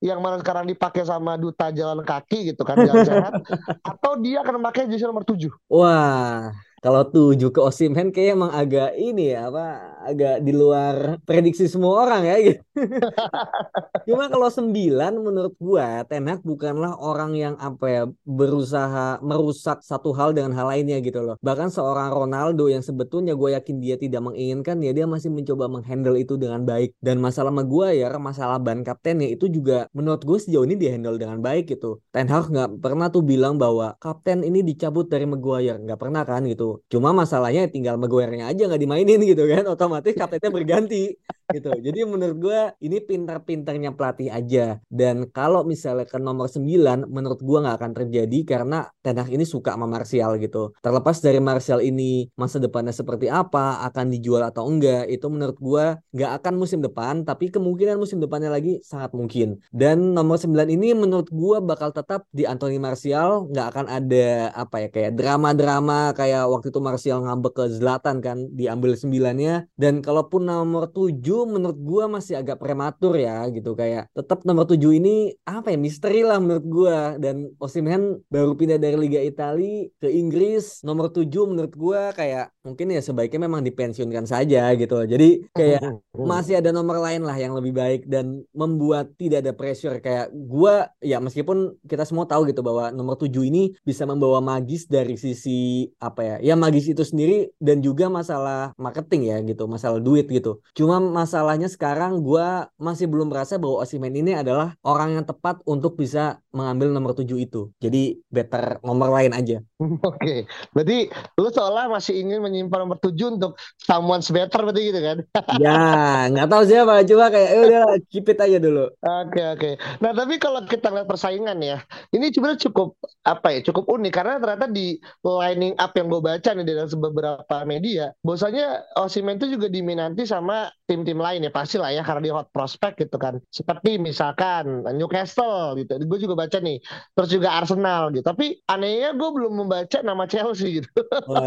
yang 0.02 0.20
mana 0.20 0.40
sekarang 0.40 0.68
dipakai 0.68 1.04
sama 1.06 1.36
duta 1.36 1.70
jalan 1.72 2.02
kaki 2.02 2.54
gitu 2.54 2.62
kan 2.64 2.80
jalan 2.82 3.04
sehat 3.06 3.34
atau 3.92 4.18
dia 4.20 4.42
akan 4.42 4.64
memakai 4.64 4.88
jersey 4.88 5.08
nomor 5.08 5.28
7. 5.28 5.48
Wah 5.72 6.52
kalau 6.84 7.02
tujuh 7.14 7.50
ke 7.54 7.60
Osimhen 7.62 8.10
kayak 8.10 8.30
emang 8.38 8.52
agak 8.54 8.98
ini 8.98 9.34
ya 9.38 9.54
apa 9.54 9.66
agak 10.02 10.42
di 10.42 10.54
luar 10.56 11.22
prediksi 11.24 11.70
semua 11.70 12.06
orang 12.06 12.22
ya 12.26 12.36
gitu. 12.42 12.62
Cuma 14.08 14.28
kalau 14.28 14.50
sembilan 14.50 15.14
menurut 15.22 15.54
gua 15.62 16.04
Tenak 16.08 16.42
bukanlah 16.42 16.98
orang 16.98 17.38
yang 17.38 17.56
apa 17.62 17.86
ya 17.86 18.04
berusaha 18.26 19.22
merusak 19.22 19.86
satu 19.86 20.12
hal 20.18 20.34
dengan 20.34 20.52
hal 20.58 20.68
lainnya 20.74 20.98
gitu 21.00 21.22
loh. 21.22 21.36
Bahkan 21.40 21.70
seorang 21.70 22.12
Ronaldo 22.12 22.68
yang 22.68 22.84
sebetulnya 22.84 23.38
gue 23.38 23.54
yakin 23.54 23.78
dia 23.80 23.96
tidak 23.96 24.22
menginginkan 24.26 24.82
ya 24.82 24.92
dia 24.92 25.06
masih 25.06 25.30
mencoba 25.30 25.70
menghandle 25.70 26.18
itu 26.18 26.36
dengan 26.36 26.66
baik. 26.66 26.98
Dan 27.00 27.22
masalah 27.22 27.54
sama 27.54 27.64
gua 27.64 27.94
ya 27.94 28.12
masalah 28.18 28.58
ban 28.62 28.84
kaptennya 28.86 29.28
itu 29.32 29.48
juga 29.48 29.88
menurut 29.96 30.22
gue 30.24 30.38
sejauh 30.38 30.66
ini 30.68 30.76
dihandle 30.78 31.18
dengan 31.18 31.40
baik 31.40 31.72
gitu. 31.72 32.02
Ten 32.12 32.28
Hag 32.28 32.52
nggak 32.52 32.84
pernah 32.84 33.08
tuh 33.14 33.24
bilang 33.24 33.56
bahwa 33.62 33.96
kapten 34.02 34.44
ini 34.44 34.62
dicabut 34.66 35.08
dari 35.08 35.26
Maguire 35.28 35.80
nggak 35.82 36.00
pernah 36.00 36.24
kan 36.28 36.44
gitu 36.46 36.84
Cuma 36.92 37.12
masalahnya 37.12 37.68
tinggal 37.68 37.96
Maguire-nya 38.00 38.52
aja 38.52 38.68
nggak 38.68 38.82
dimainin 38.82 39.20
gitu 39.24 39.44
kan. 39.48 39.64
Otomatis 39.68 39.91
kaptennya 40.16 40.50
berganti 40.50 41.12
gitu. 41.54 41.72
Jadi 41.76 42.00
menurut 42.08 42.38
gue 42.40 42.60
ini 42.82 42.98
pintar-pintarnya 43.04 43.94
pelatih 43.94 44.32
aja. 44.32 44.80
Dan 44.88 45.30
kalau 45.30 45.64
misalnya 45.68 46.08
ke 46.08 46.18
nomor 46.18 46.48
9 46.48 47.08
menurut 47.08 47.40
gue 47.40 47.58
nggak 47.62 47.78
akan 47.78 47.92
terjadi 47.94 48.40
karena 48.48 48.88
Ten 49.02 49.18
ini 49.28 49.44
suka 49.44 49.76
sama 49.76 49.88
Martial 49.88 50.38
gitu. 50.40 50.74
Terlepas 50.80 51.20
dari 51.20 51.40
Martial 51.44 51.84
ini 51.84 52.30
masa 52.40 52.58
depannya 52.58 52.96
seperti 52.96 53.28
apa, 53.28 53.84
akan 53.88 54.14
dijual 54.14 54.46
atau 54.46 54.68
enggak, 54.70 55.10
itu 55.10 55.26
menurut 55.28 55.58
gue 55.58 55.86
nggak 56.16 56.32
akan 56.42 56.54
musim 56.58 56.80
depan, 56.80 57.28
tapi 57.28 57.52
kemungkinan 57.52 57.98
musim 57.98 58.22
depannya 58.22 58.50
lagi 58.54 58.80
sangat 58.82 59.12
mungkin. 59.14 59.60
Dan 59.74 60.16
nomor 60.16 60.38
9 60.40 60.70
ini 60.70 60.94
menurut 60.94 61.30
gue 61.30 61.58
bakal 61.62 61.92
tetap 61.92 62.26
di 62.32 62.46
Anthony 62.46 62.78
Martial, 62.78 63.50
nggak 63.50 63.68
akan 63.76 63.86
ada 63.90 64.54
apa 64.54 64.86
ya 64.86 64.90
kayak 64.90 65.12
drama-drama 65.18 66.14
kayak 66.16 66.48
waktu 66.48 66.70
itu 66.70 66.80
Martial 66.80 67.20
ngambek 67.26 67.54
ke 67.58 67.66
Zlatan 67.74 68.24
kan 68.24 68.38
diambil 68.54 68.94
sembilannya 68.96 69.72
dan 69.76 70.00
kalaupun 70.00 70.48
nomor 70.48 70.90
7 70.94 71.41
menurut 71.46 71.80
gua 71.80 72.06
masih 72.08 72.38
agak 72.40 72.58
prematur 72.62 73.18
ya 73.18 73.46
gitu. 73.50 73.74
Kayak 73.74 74.10
tetap 74.14 74.44
nomor 74.48 74.66
7 74.70 74.78
ini 74.96 75.34
apa 75.46 75.74
ya 75.74 75.78
misteri 75.80 76.22
lah 76.26 76.38
menurut 76.38 76.66
gua. 76.66 76.98
Dan 77.18 77.54
Osimhen 77.58 78.22
baru 78.28 78.54
pindah 78.56 78.78
dari 78.78 78.98
Liga 78.98 79.22
Italia 79.22 79.88
ke 80.02 80.08
Inggris 80.10 80.82
nomor 80.86 81.10
7 81.10 81.28
menurut 81.50 81.74
gua 81.74 82.12
kayak 82.14 82.54
mungkin 82.62 82.94
ya 82.94 83.02
sebaiknya 83.02 83.50
memang 83.50 83.62
dipensiunkan 83.66 84.26
saja 84.30 84.72
gitu. 84.78 85.04
Jadi 85.06 85.50
kayak 85.54 85.82
masih 86.32 86.62
ada 86.62 86.70
nomor 86.70 87.02
lain 87.02 87.26
lah 87.26 87.36
yang 87.36 87.58
lebih 87.58 87.74
baik 87.74 88.02
dan 88.06 88.46
membuat 88.54 89.14
tidak 89.18 89.46
ada 89.48 89.54
pressure. 89.56 89.98
Kayak 90.00 90.32
gua 90.34 90.90
ya 91.02 91.18
meskipun 91.18 91.78
kita 91.86 92.06
semua 92.06 92.30
tahu 92.30 92.48
gitu 92.50 92.62
bahwa 92.62 92.94
nomor 92.94 93.18
7 93.18 93.32
ini 93.48 93.74
bisa 93.82 94.06
membawa 94.06 94.40
magis 94.42 94.86
dari 94.86 95.18
sisi 95.18 95.90
apa 95.98 96.22
ya 96.22 96.36
ya 96.42 96.54
magis 96.58 96.90
itu 96.90 97.04
sendiri 97.06 97.54
dan 97.62 97.80
juga 97.80 98.08
masalah 98.08 98.74
marketing 98.78 99.32
ya 99.32 99.38
gitu 99.44 99.66
masalah 99.66 100.00
duit 100.02 100.28
gitu. 100.28 100.60
Cuma 100.74 101.02
masalahnya 101.22 101.70
sekarang 101.70 102.26
gua 102.26 102.66
masih 102.82 103.06
belum 103.06 103.30
merasa 103.30 103.62
bahwa 103.62 103.86
Osimen 103.86 104.14
ini 104.18 104.34
adalah 104.34 104.74
orang 104.82 105.22
yang 105.22 105.26
tepat 105.26 105.62
untuk 105.70 105.96
bisa 106.02 106.42
mengambil 106.50 106.90
nomor 106.90 107.14
7 107.14 107.30
itu 107.38 107.70
jadi 107.78 108.18
better 108.34 108.82
nomor 108.82 109.14
lain 109.14 109.38
aja 109.38 109.62
Oke, 109.82 110.06
okay. 110.06 110.40
berarti 110.78 111.10
lu 111.42 111.50
seolah 111.50 111.90
masih 111.90 112.22
ingin 112.22 112.38
menyimpan 112.42 112.86
nomor 112.86 113.02
7 113.02 113.18
untuk 113.38 113.58
someone's 113.82 114.30
better 114.30 114.62
berarti 114.62 114.82
gitu 114.94 115.02
kan? 115.02 115.18
ya, 115.64 115.82
nggak 116.30 116.48
tahu 116.48 116.64
siapa, 116.70 117.02
cuma 117.10 117.34
kayak 117.34 117.50
ya 117.50 117.60
udah 117.66 117.86
keep 118.14 118.30
it 118.30 118.38
aja 118.38 118.58
dulu. 118.62 118.86
Oke, 119.02 119.02
okay, 119.02 119.46
oke. 119.50 119.58
Okay. 119.58 119.74
Nah, 120.00 120.12
tapi 120.14 120.38
kalau 120.38 120.62
kita 120.70 120.94
lihat 120.94 121.10
persaingan 121.10 121.58
ya, 121.66 121.82
ini 122.12 122.28
sebenarnya 122.28 122.68
cukup 122.68 123.00
apa 123.24 123.48
ya? 123.56 123.60
Cukup 123.64 123.88
unik 123.88 124.12
karena 124.12 124.36
ternyata 124.36 124.68
di 124.68 125.00
lining 125.24 125.80
up 125.80 125.96
yang 125.96 126.12
gue 126.12 126.20
baca 126.20 126.50
nih 126.52 126.66
dari 126.68 126.84
beberapa 127.00 127.56
media, 127.64 128.12
bahwasanya 128.20 128.84
Osimhen 129.00 129.40
itu 129.40 129.56
juga 129.56 129.72
diminati 129.72 130.28
sama 130.28 130.68
tim-tim 130.92 131.16
lain 131.16 131.48
ya 131.48 131.52
pasti 131.56 131.80
lah 131.80 131.96
ya 131.96 132.04
karena 132.04 132.22
dia 132.28 132.34
hot 132.36 132.52
prospect 132.52 133.00
gitu 133.00 133.16
kan. 133.16 133.40
Seperti 133.48 133.96
misalkan 133.96 134.84
Newcastle 134.92 135.80
gitu. 135.80 135.96
Gue 136.04 136.20
juga 136.20 136.36
baca 136.36 136.60
nih. 136.60 136.84
Terus 137.16 137.30
juga 137.32 137.56
Arsenal 137.56 138.12
gitu. 138.12 138.28
Tapi 138.28 138.60
anehnya 138.68 139.16
gue 139.16 139.30
belum 139.32 139.64
membaca 139.64 140.04
nama 140.04 140.28
Chelsea 140.28 140.84
gitu. 140.84 140.92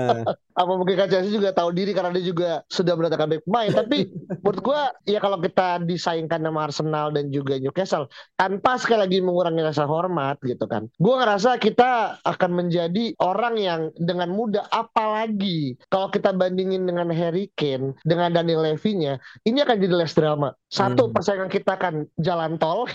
Apa 0.60 0.72
mungkin 0.72 0.96
kan 0.96 1.12
Chelsea 1.12 1.34
juga 1.34 1.52
tahu 1.52 1.76
diri 1.76 1.92
karena 1.92 2.08
dia 2.14 2.24
juga 2.24 2.50
sudah 2.72 2.96
mendatangkan 2.96 3.36
back 3.36 3.42
pemain. 3.44 3.70
Tapi 3.74 3.98
menurut 4.40 4.60
gue 4.64 4.80
ya 5.12 5.20
kalau 5.20 5.36
kita 5.44 5.84
disaingkan 5.84 6.40
nama 6.40 6.72
Arsenal 6.72 7.12
dan 7.12 7.28
juga 7.28 7.60
Newcastle 7.60 8.08
tanpa 8.40 8.80
sekali 8.80 9.04
lagi 9.04 9.18
mengurangi 9.20 9.60
rasa 9.60 9.84
hormat 9.84 10.40
gitu 10.40 10.53
kan. 10.64 10.86
Gue 10.96 11.14
ngerasa 11.18 11.58
kita 11.58 12.22
akan 12.22 12.50
menjadi 12.54 13.14
orang 13.18 13.54
yang 13.58 13.80
dengan 13.98 14.30
mudah 14.30 14.66
apalagi 14.70 15.74
kalau 15.90 16.08
kita 16.08 16.30
bandingin 16.30 16.86
dengan 16.86 17.10
Harry 17.10 17.50
Kane 17.58 17.98
dengan 18.06 18.30
Daniel 18.30 18.62
Levy-nya 18.64 19.18
ini 19.42 19.58
akan 19.60 19.76
jadi 19.78 19.94
less 19.94 20.14
drama. 20.14 20.54
Satu 20.70 21.06
hmm. 21.06 21.12
persaingan 21.14 21.50
kita 21.50 21.78
akan 21.78 22.10
jalan 22.18 22.58
tol 22.58 22.86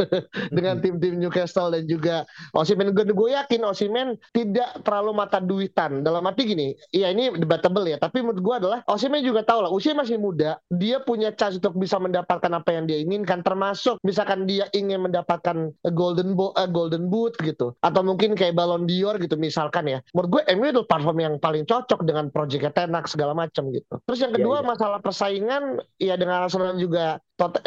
dengan 0.56 0.82
tim-tim 0.82 1.18
Newcastle 1.18 1.70
dan 1.70 1.86
juga 1.86 2.26
Osimhen. 2.54 2.90
Gue 2.94 3.34
yakin 3.34 3.62
Osimhen 3.62 4.18
tidak 4.34 4.82
terlalu 4.82 5.14
mata 5.14 5.38
duitan. 5.38 6.02
Dalam 6.02 6.26
arti 6.26 6.48
gini, 6.50 6.74
ya 6.90 7.14
ini 7.14 7.30
debatable 7.34 7.86
ya. 7.86 7.98
Tapi 7.98 8.22
menurut 8.22 8.42
gue 8.42 8.54
adalah 8.66 8.78
Osimhen 8.90 9.22
juga 9.22 9.46
tahu 9.46 9.66
lah, 9.66 9.70
usia 9.70 9.94
masih 9.94 10.18
muda, 10.18 10.58
dia 10.70 10.98
punya 11.02 11.30
chance 11.34 11.58
untuk 11.58 11.78
bisa 11.78 11.96
mendapatkan 11.98 12.50
apa 12.50 12.70
yang 12.74 12.84
dia 12.90 12.98
inginkan. 12.98 13.40
Termasuk 13.46 14.02
misalkan 14.02 14.44
dia 14.44 14.66
ingin 14.74 15.06
mendapatkan 15.06 15.72
golden 15.94 16.34
uh, 16.34 16.68
golden 16.68 17.07
boot 17.08 17.34
gitu, 17.40 17.74
atau 17.80 18.00
mungkin 18.04 18.36
kayak 18.36 18.54
Ballon 18.54 18.84
d'Or 18.84 19.16
gitu 19.18 19.34
misalkan 19.40 19.88
ya. 19.88 19.98
Menurut 20.12 20.30
gue 20.38 20.42
MU 20.54 20.66
itu 20.68 20.82
platform 20.84 21.18
yang 21.18 21.34
paling 21.40 21.64
cocok 21.64 22.04
dengan 22.04 22.28
projectnya 22.28 22.70
Tenak 22.70 23.08
segala 23.08 23.32
macam 23.32 23.72
gitu. 23.72 23.98
Terus 24.04 24.20
yang 24.20 24.32
iya, 24.32 24.38
kedua 24.38 24.56
ya, 24.60 24.62
ya. 24.62 24.68
masalah 24.68 24.98
persaingan 25.00 25.62
ya 25.96 26.14
dengan 26.20 26.44
Arsenal 26.44 26.76
juga 26.76 27.18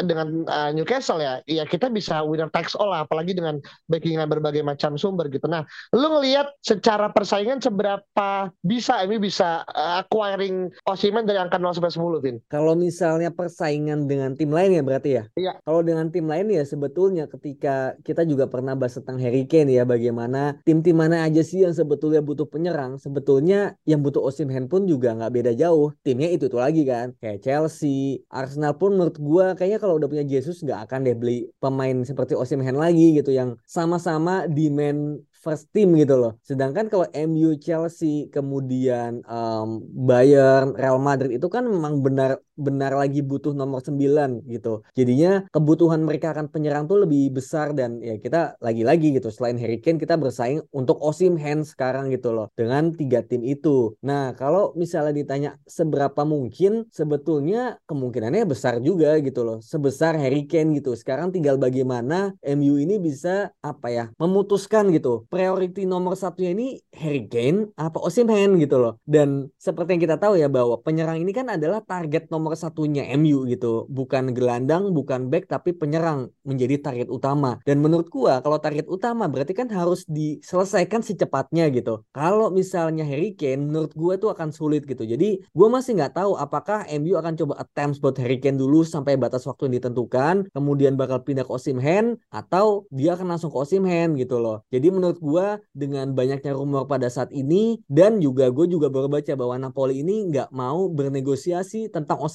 dengan 0.04 0.44
uh, 0.44 0.70
Newcastle 0.76 1.24
ya, 1.24 1.40
ya 1.48 1.64
kita 1.64 1.88
bisa 1.88 2.20
winner 2.20 2.52
takes 2.52 2.76
all 2.76 2.92
lah, 2.92 3.08
apalagi 3.08 3.32
dengan 3.32 3.56
backingan 3.88 4.28
berbagai 4.28 4.60
macam 4.60 5.00
sumber 5.00 5.32
gitu. 5.32 5.48
Nah, 5.48 5.64
lu 5.96 6.06
ngelihat 6.12 6.52
secara 6.60 7.08
persaingan 7.08 7.64
seberapa 7.64 8.52
bisa 8.60 9.00
ini 9.00 9.16
bisa 9.16 9.64
uh, 9.72 10.04
acquiring 10.04 10.68
Osimhen 10.84 11.24
dari 11.24 11.40
angka 11.40 11.56
0 11.56 11.72
sampai 11.72 11.88
10, 11.88 12.24
Vin? 12.24 12.36
Kalau 12.52 12.76
misalnya 12.76 13.32
persaingan 13.32 14.04
dengan 14.04 14.36
tim 14.36 14.52
lain 14.52 14.76
ya 14.76 14.82
berarti 14.84 15.10
ya? 15.16 15.24
Iya. 15.40 15.52
Kalau 15.64 15.80
dengan 15.80 16.12
tim 16.12 16.28
lain 16.28 16.52
ya 16.52 16.62
sebetulnya 16.68 17.24
ketika 17.30 17.96
kita 18.04 18.28
juga 18.28 18.44
pernah 18.52 18.76
bahas 18.76 19.00
tentang 19.00 19.16
Harry 19.16 19.48
Kane 19.48 19.72
ya, 19.72 19.88
bagaimana 19.88 20.60
tim-tim 20.68 21.00
mana 21.00 21.24
aja 21.24 21.40
sih 21.40 21.64
yang 21.64 21.72
sebetulnya 21.72 22.20
butuh 22.20 22.44
penyerang, 22.44 23.00
sebetulnya 23.00 23.78
yang 23.88 24.04
butuh 24.04 24.20
Osimhen 24.20 24.68
pun 24.68 24.84
juga 24.84 25.16
nggak 25.16 25.32
beda 25.32 25.52
jauh. 25.56 25.96
Timnya 26.04 26.28
itu 26.28 26.52
tuh 26.52 26.60
lagi 26.60 26.84
kan, 26.84 27.16
kayak 27.22 27.40
Chelsea, 27.40 28.20
Arsenal 28.28 28.76
pun 28.76 28.98
menurut 28.98 29.16
gue 29.16 29.46
kayaknya 29.62 29.78
kalau 29.78 29.94
udah 30.02 30.10
punya 30.10 30.26
Jesus 30.26 30.58
nggak 30.66 30.90
akan 30.90 31.06
deh 31.06 31.14
beli 31.14 31.46
pemain 31.62 32.02
seperti 32.02 32.34
Osimhen 32.34 32.74
lagi 32.74 33.14
gitu 33.14 33.30
yang 33.30 33.54
sama-sama 33.62 34.50
demand 34.50 35.22
first 35.38 35.70
team 35.70 35.94
gitu 35.94 36.18
loh. 36.18 36.34
Sedangkan 36.42 36.90
kalau 36.90 37.06
MU, 37.14 37.54
Chelsea, 37.62 38.26
kemudian 38.34 39.22
um, 39.30 39.86
Bayern, 39.86 40.74
Real 40.74 40.98
Madrid 40.98 41.38
itu 41.38 41.46
kan 41.46 41.62
memang 41.62 42.02
benar 42.02 42.42
benar 42.62 42.94
lagi 42.94 43.20
butuh 43.26 43.50
nomor 43.50 43.82
9 43.82 44.46
gitu. 44.46 44.86
Jadinya 44.94 45.42
kebutuhan 45.50 46.06
mereka 46.06 46.30
akan 46.30 46.46
penyerang 46.46 46.86
tuh 46.86 47.02
lebih 47.02 47.34
besar 47.34 47.74
dan 47.74 47.98
ya 47.98 48.16
kita 48.22 48.54
lagi-lagi 48.62 49.18
gitu 49.18 49.28
selain 49.34 49.58
Harry 49.58 49.82
Kane 49.82 49.98
kita 49.98 50.14
bersaing 50.14 50.62
untuk 50.70 51.02
Osim 51.02 51.34
Hand 51.34 51.66
sekarang 51.66 52.14
gitu 52.14 52.30
loh 52.30 52.48
dengan 52.54 52.94
tiga 52.94 53.26
tim 53.26 53.42
itu. 53.42 53.98
Nah, 54.06 54.38
kalau 54.38 54.70
misalnya 54.78 55.10
ditanya 55.10 55.50
seberapa 55.66 56.22
mungkin 56.22 56.86
sebetulnya 56.94 57.82
kemungkinannya 57.90 58.46
besar 58.46 58.78
juga 58.78 59.18
gitu 59.18 59.42
loh. 59.42 59.58
Sebesar 59.58 60.14
Harry 60.16 60.46
Kane 60.46 60.78
gitu. 60.78 60.94
Sekarang 60.94 61.34
tinggal 61.34 61.58
bagaimana 61.58 62.36
MU 62.44 62.78
ini 62.78 63.02
bisa 63.02 63.50
apa 63.58 63.88
ya 63.90 64.04
memutuskan 64.20 64.94
gitu. 64.94 65.26
Priority 65.26 65.88
nomor 65.88 66.14
satunya 66.14 66.54
ini 66.54 66.78
Harry 66.94 67.26
Kane 67.26 67.74
apa 67.74 67.98
Osim 67.98 68.30
Hand 68.30 68.62
gitu 68.62 68.78
loh. 68.78 69.02
Dan 69.02 69.50
seperti 69.58 69.98
yang 69.98 70.02
kita 70.06 70.16
tahu 70.20 70.38
ya 70.38 70.46
bahwa 70.46 70.78
penyerang 70.78 71.18
ini 71.18 71.32
kan 71.34 71.48
adalah 71.50 71.80
target 71.82 72.28
nomor 72.28 72.51
satunya 72.56 73.06
MU 73.18 73.44
gitu. 73.46 73.86
Bukan 73.90 74.32
gelandang, 74.36 74.90
bukan 74.94 75.28
back, 75.28 75.50
tapi 75.50 75.74
penyerang 75.76 76.32
menjadi 76.46 76.78
target 76.80 77.08
utama. 77.10 77.58
Dan 77.66 77.82
menurut 77.84 78.08
gua 78.08 78.40
kalau 78.40 78.58
target 78.58 78.86
utama 78.88 79.28
berarti 79.28 79.52
kan 79.52 79.68
harus 79.70 80.06
diselesaikan 80.08 81.04
secepatnya 81.04 81.68
gitu. 81.74 82.02
Kalau 82.14 82.48
misalnya 82.48 83.04
Harry 83.04 83.34
Kane, 83.36 83.68
menurut 83.68 83.92
gua 83.92 84.16
itu 84.16 84.28
akan 84.32 84.50
sulit 84.54 84.86
gitu. 84.88 85.04
Jadi 85.04 85.44
gua 85.52 85.68
masih 85.68 85.98
nggak 85.98 86.16
tahu 86.16 86.38
apakah 86.38 86.88
MU 86.88 87.14
akan 87.18 87.34
coba 87.38 87.62
attempts 87.62 88.00
buat 88.00 88.16
Harry 88.18 88.40
Kane 88.40 88.56
dulu 88.56 88.82
sampai 88.82 89.20
batas 89.20 89.44
waktu 89.44 89.68
yang 89.68 89.82
ditentukan, 89.82 90.48
kemudian 90.54 90.96
bakal 90.96 91.20
pindah 91.22 91.44
ke 91.44 91.52
Osimhen 91.52 92.16
atau 92.32 92.88
dia 92.88 93.14
akan 93.14 93.36
langsung 93.36 93.52
ke 93.52 93.58
Osimhen 93.60 94.16
gitu 94.16 94.40
loh. 94.40 94.64
Jadi 94.72 94.88
menurut 94.88 95.18
gua 95.20 95.60
dengan 95.76 96.12
banyaknya 96.16 96.56
rumor 96.56 96.88
pada 96.88 97.08
saat 97.12 97.28
ini 97.34 97.84
dan 97.86 98.18
juga 98.22 98.48
gue 98.48 98.66
juga 98.68 98.88
baru 98.88 99.08
baca 99.12 99.32
bahwa 99.36 99.56
Napoli 99.60 100.00
ini 100.00 100.30
nggak 100.32 100.48
mau 100.54 100.88
bernegosiasi 100.88 101.92
tentang 101.92 102.16
Osimhen 102.18 102.31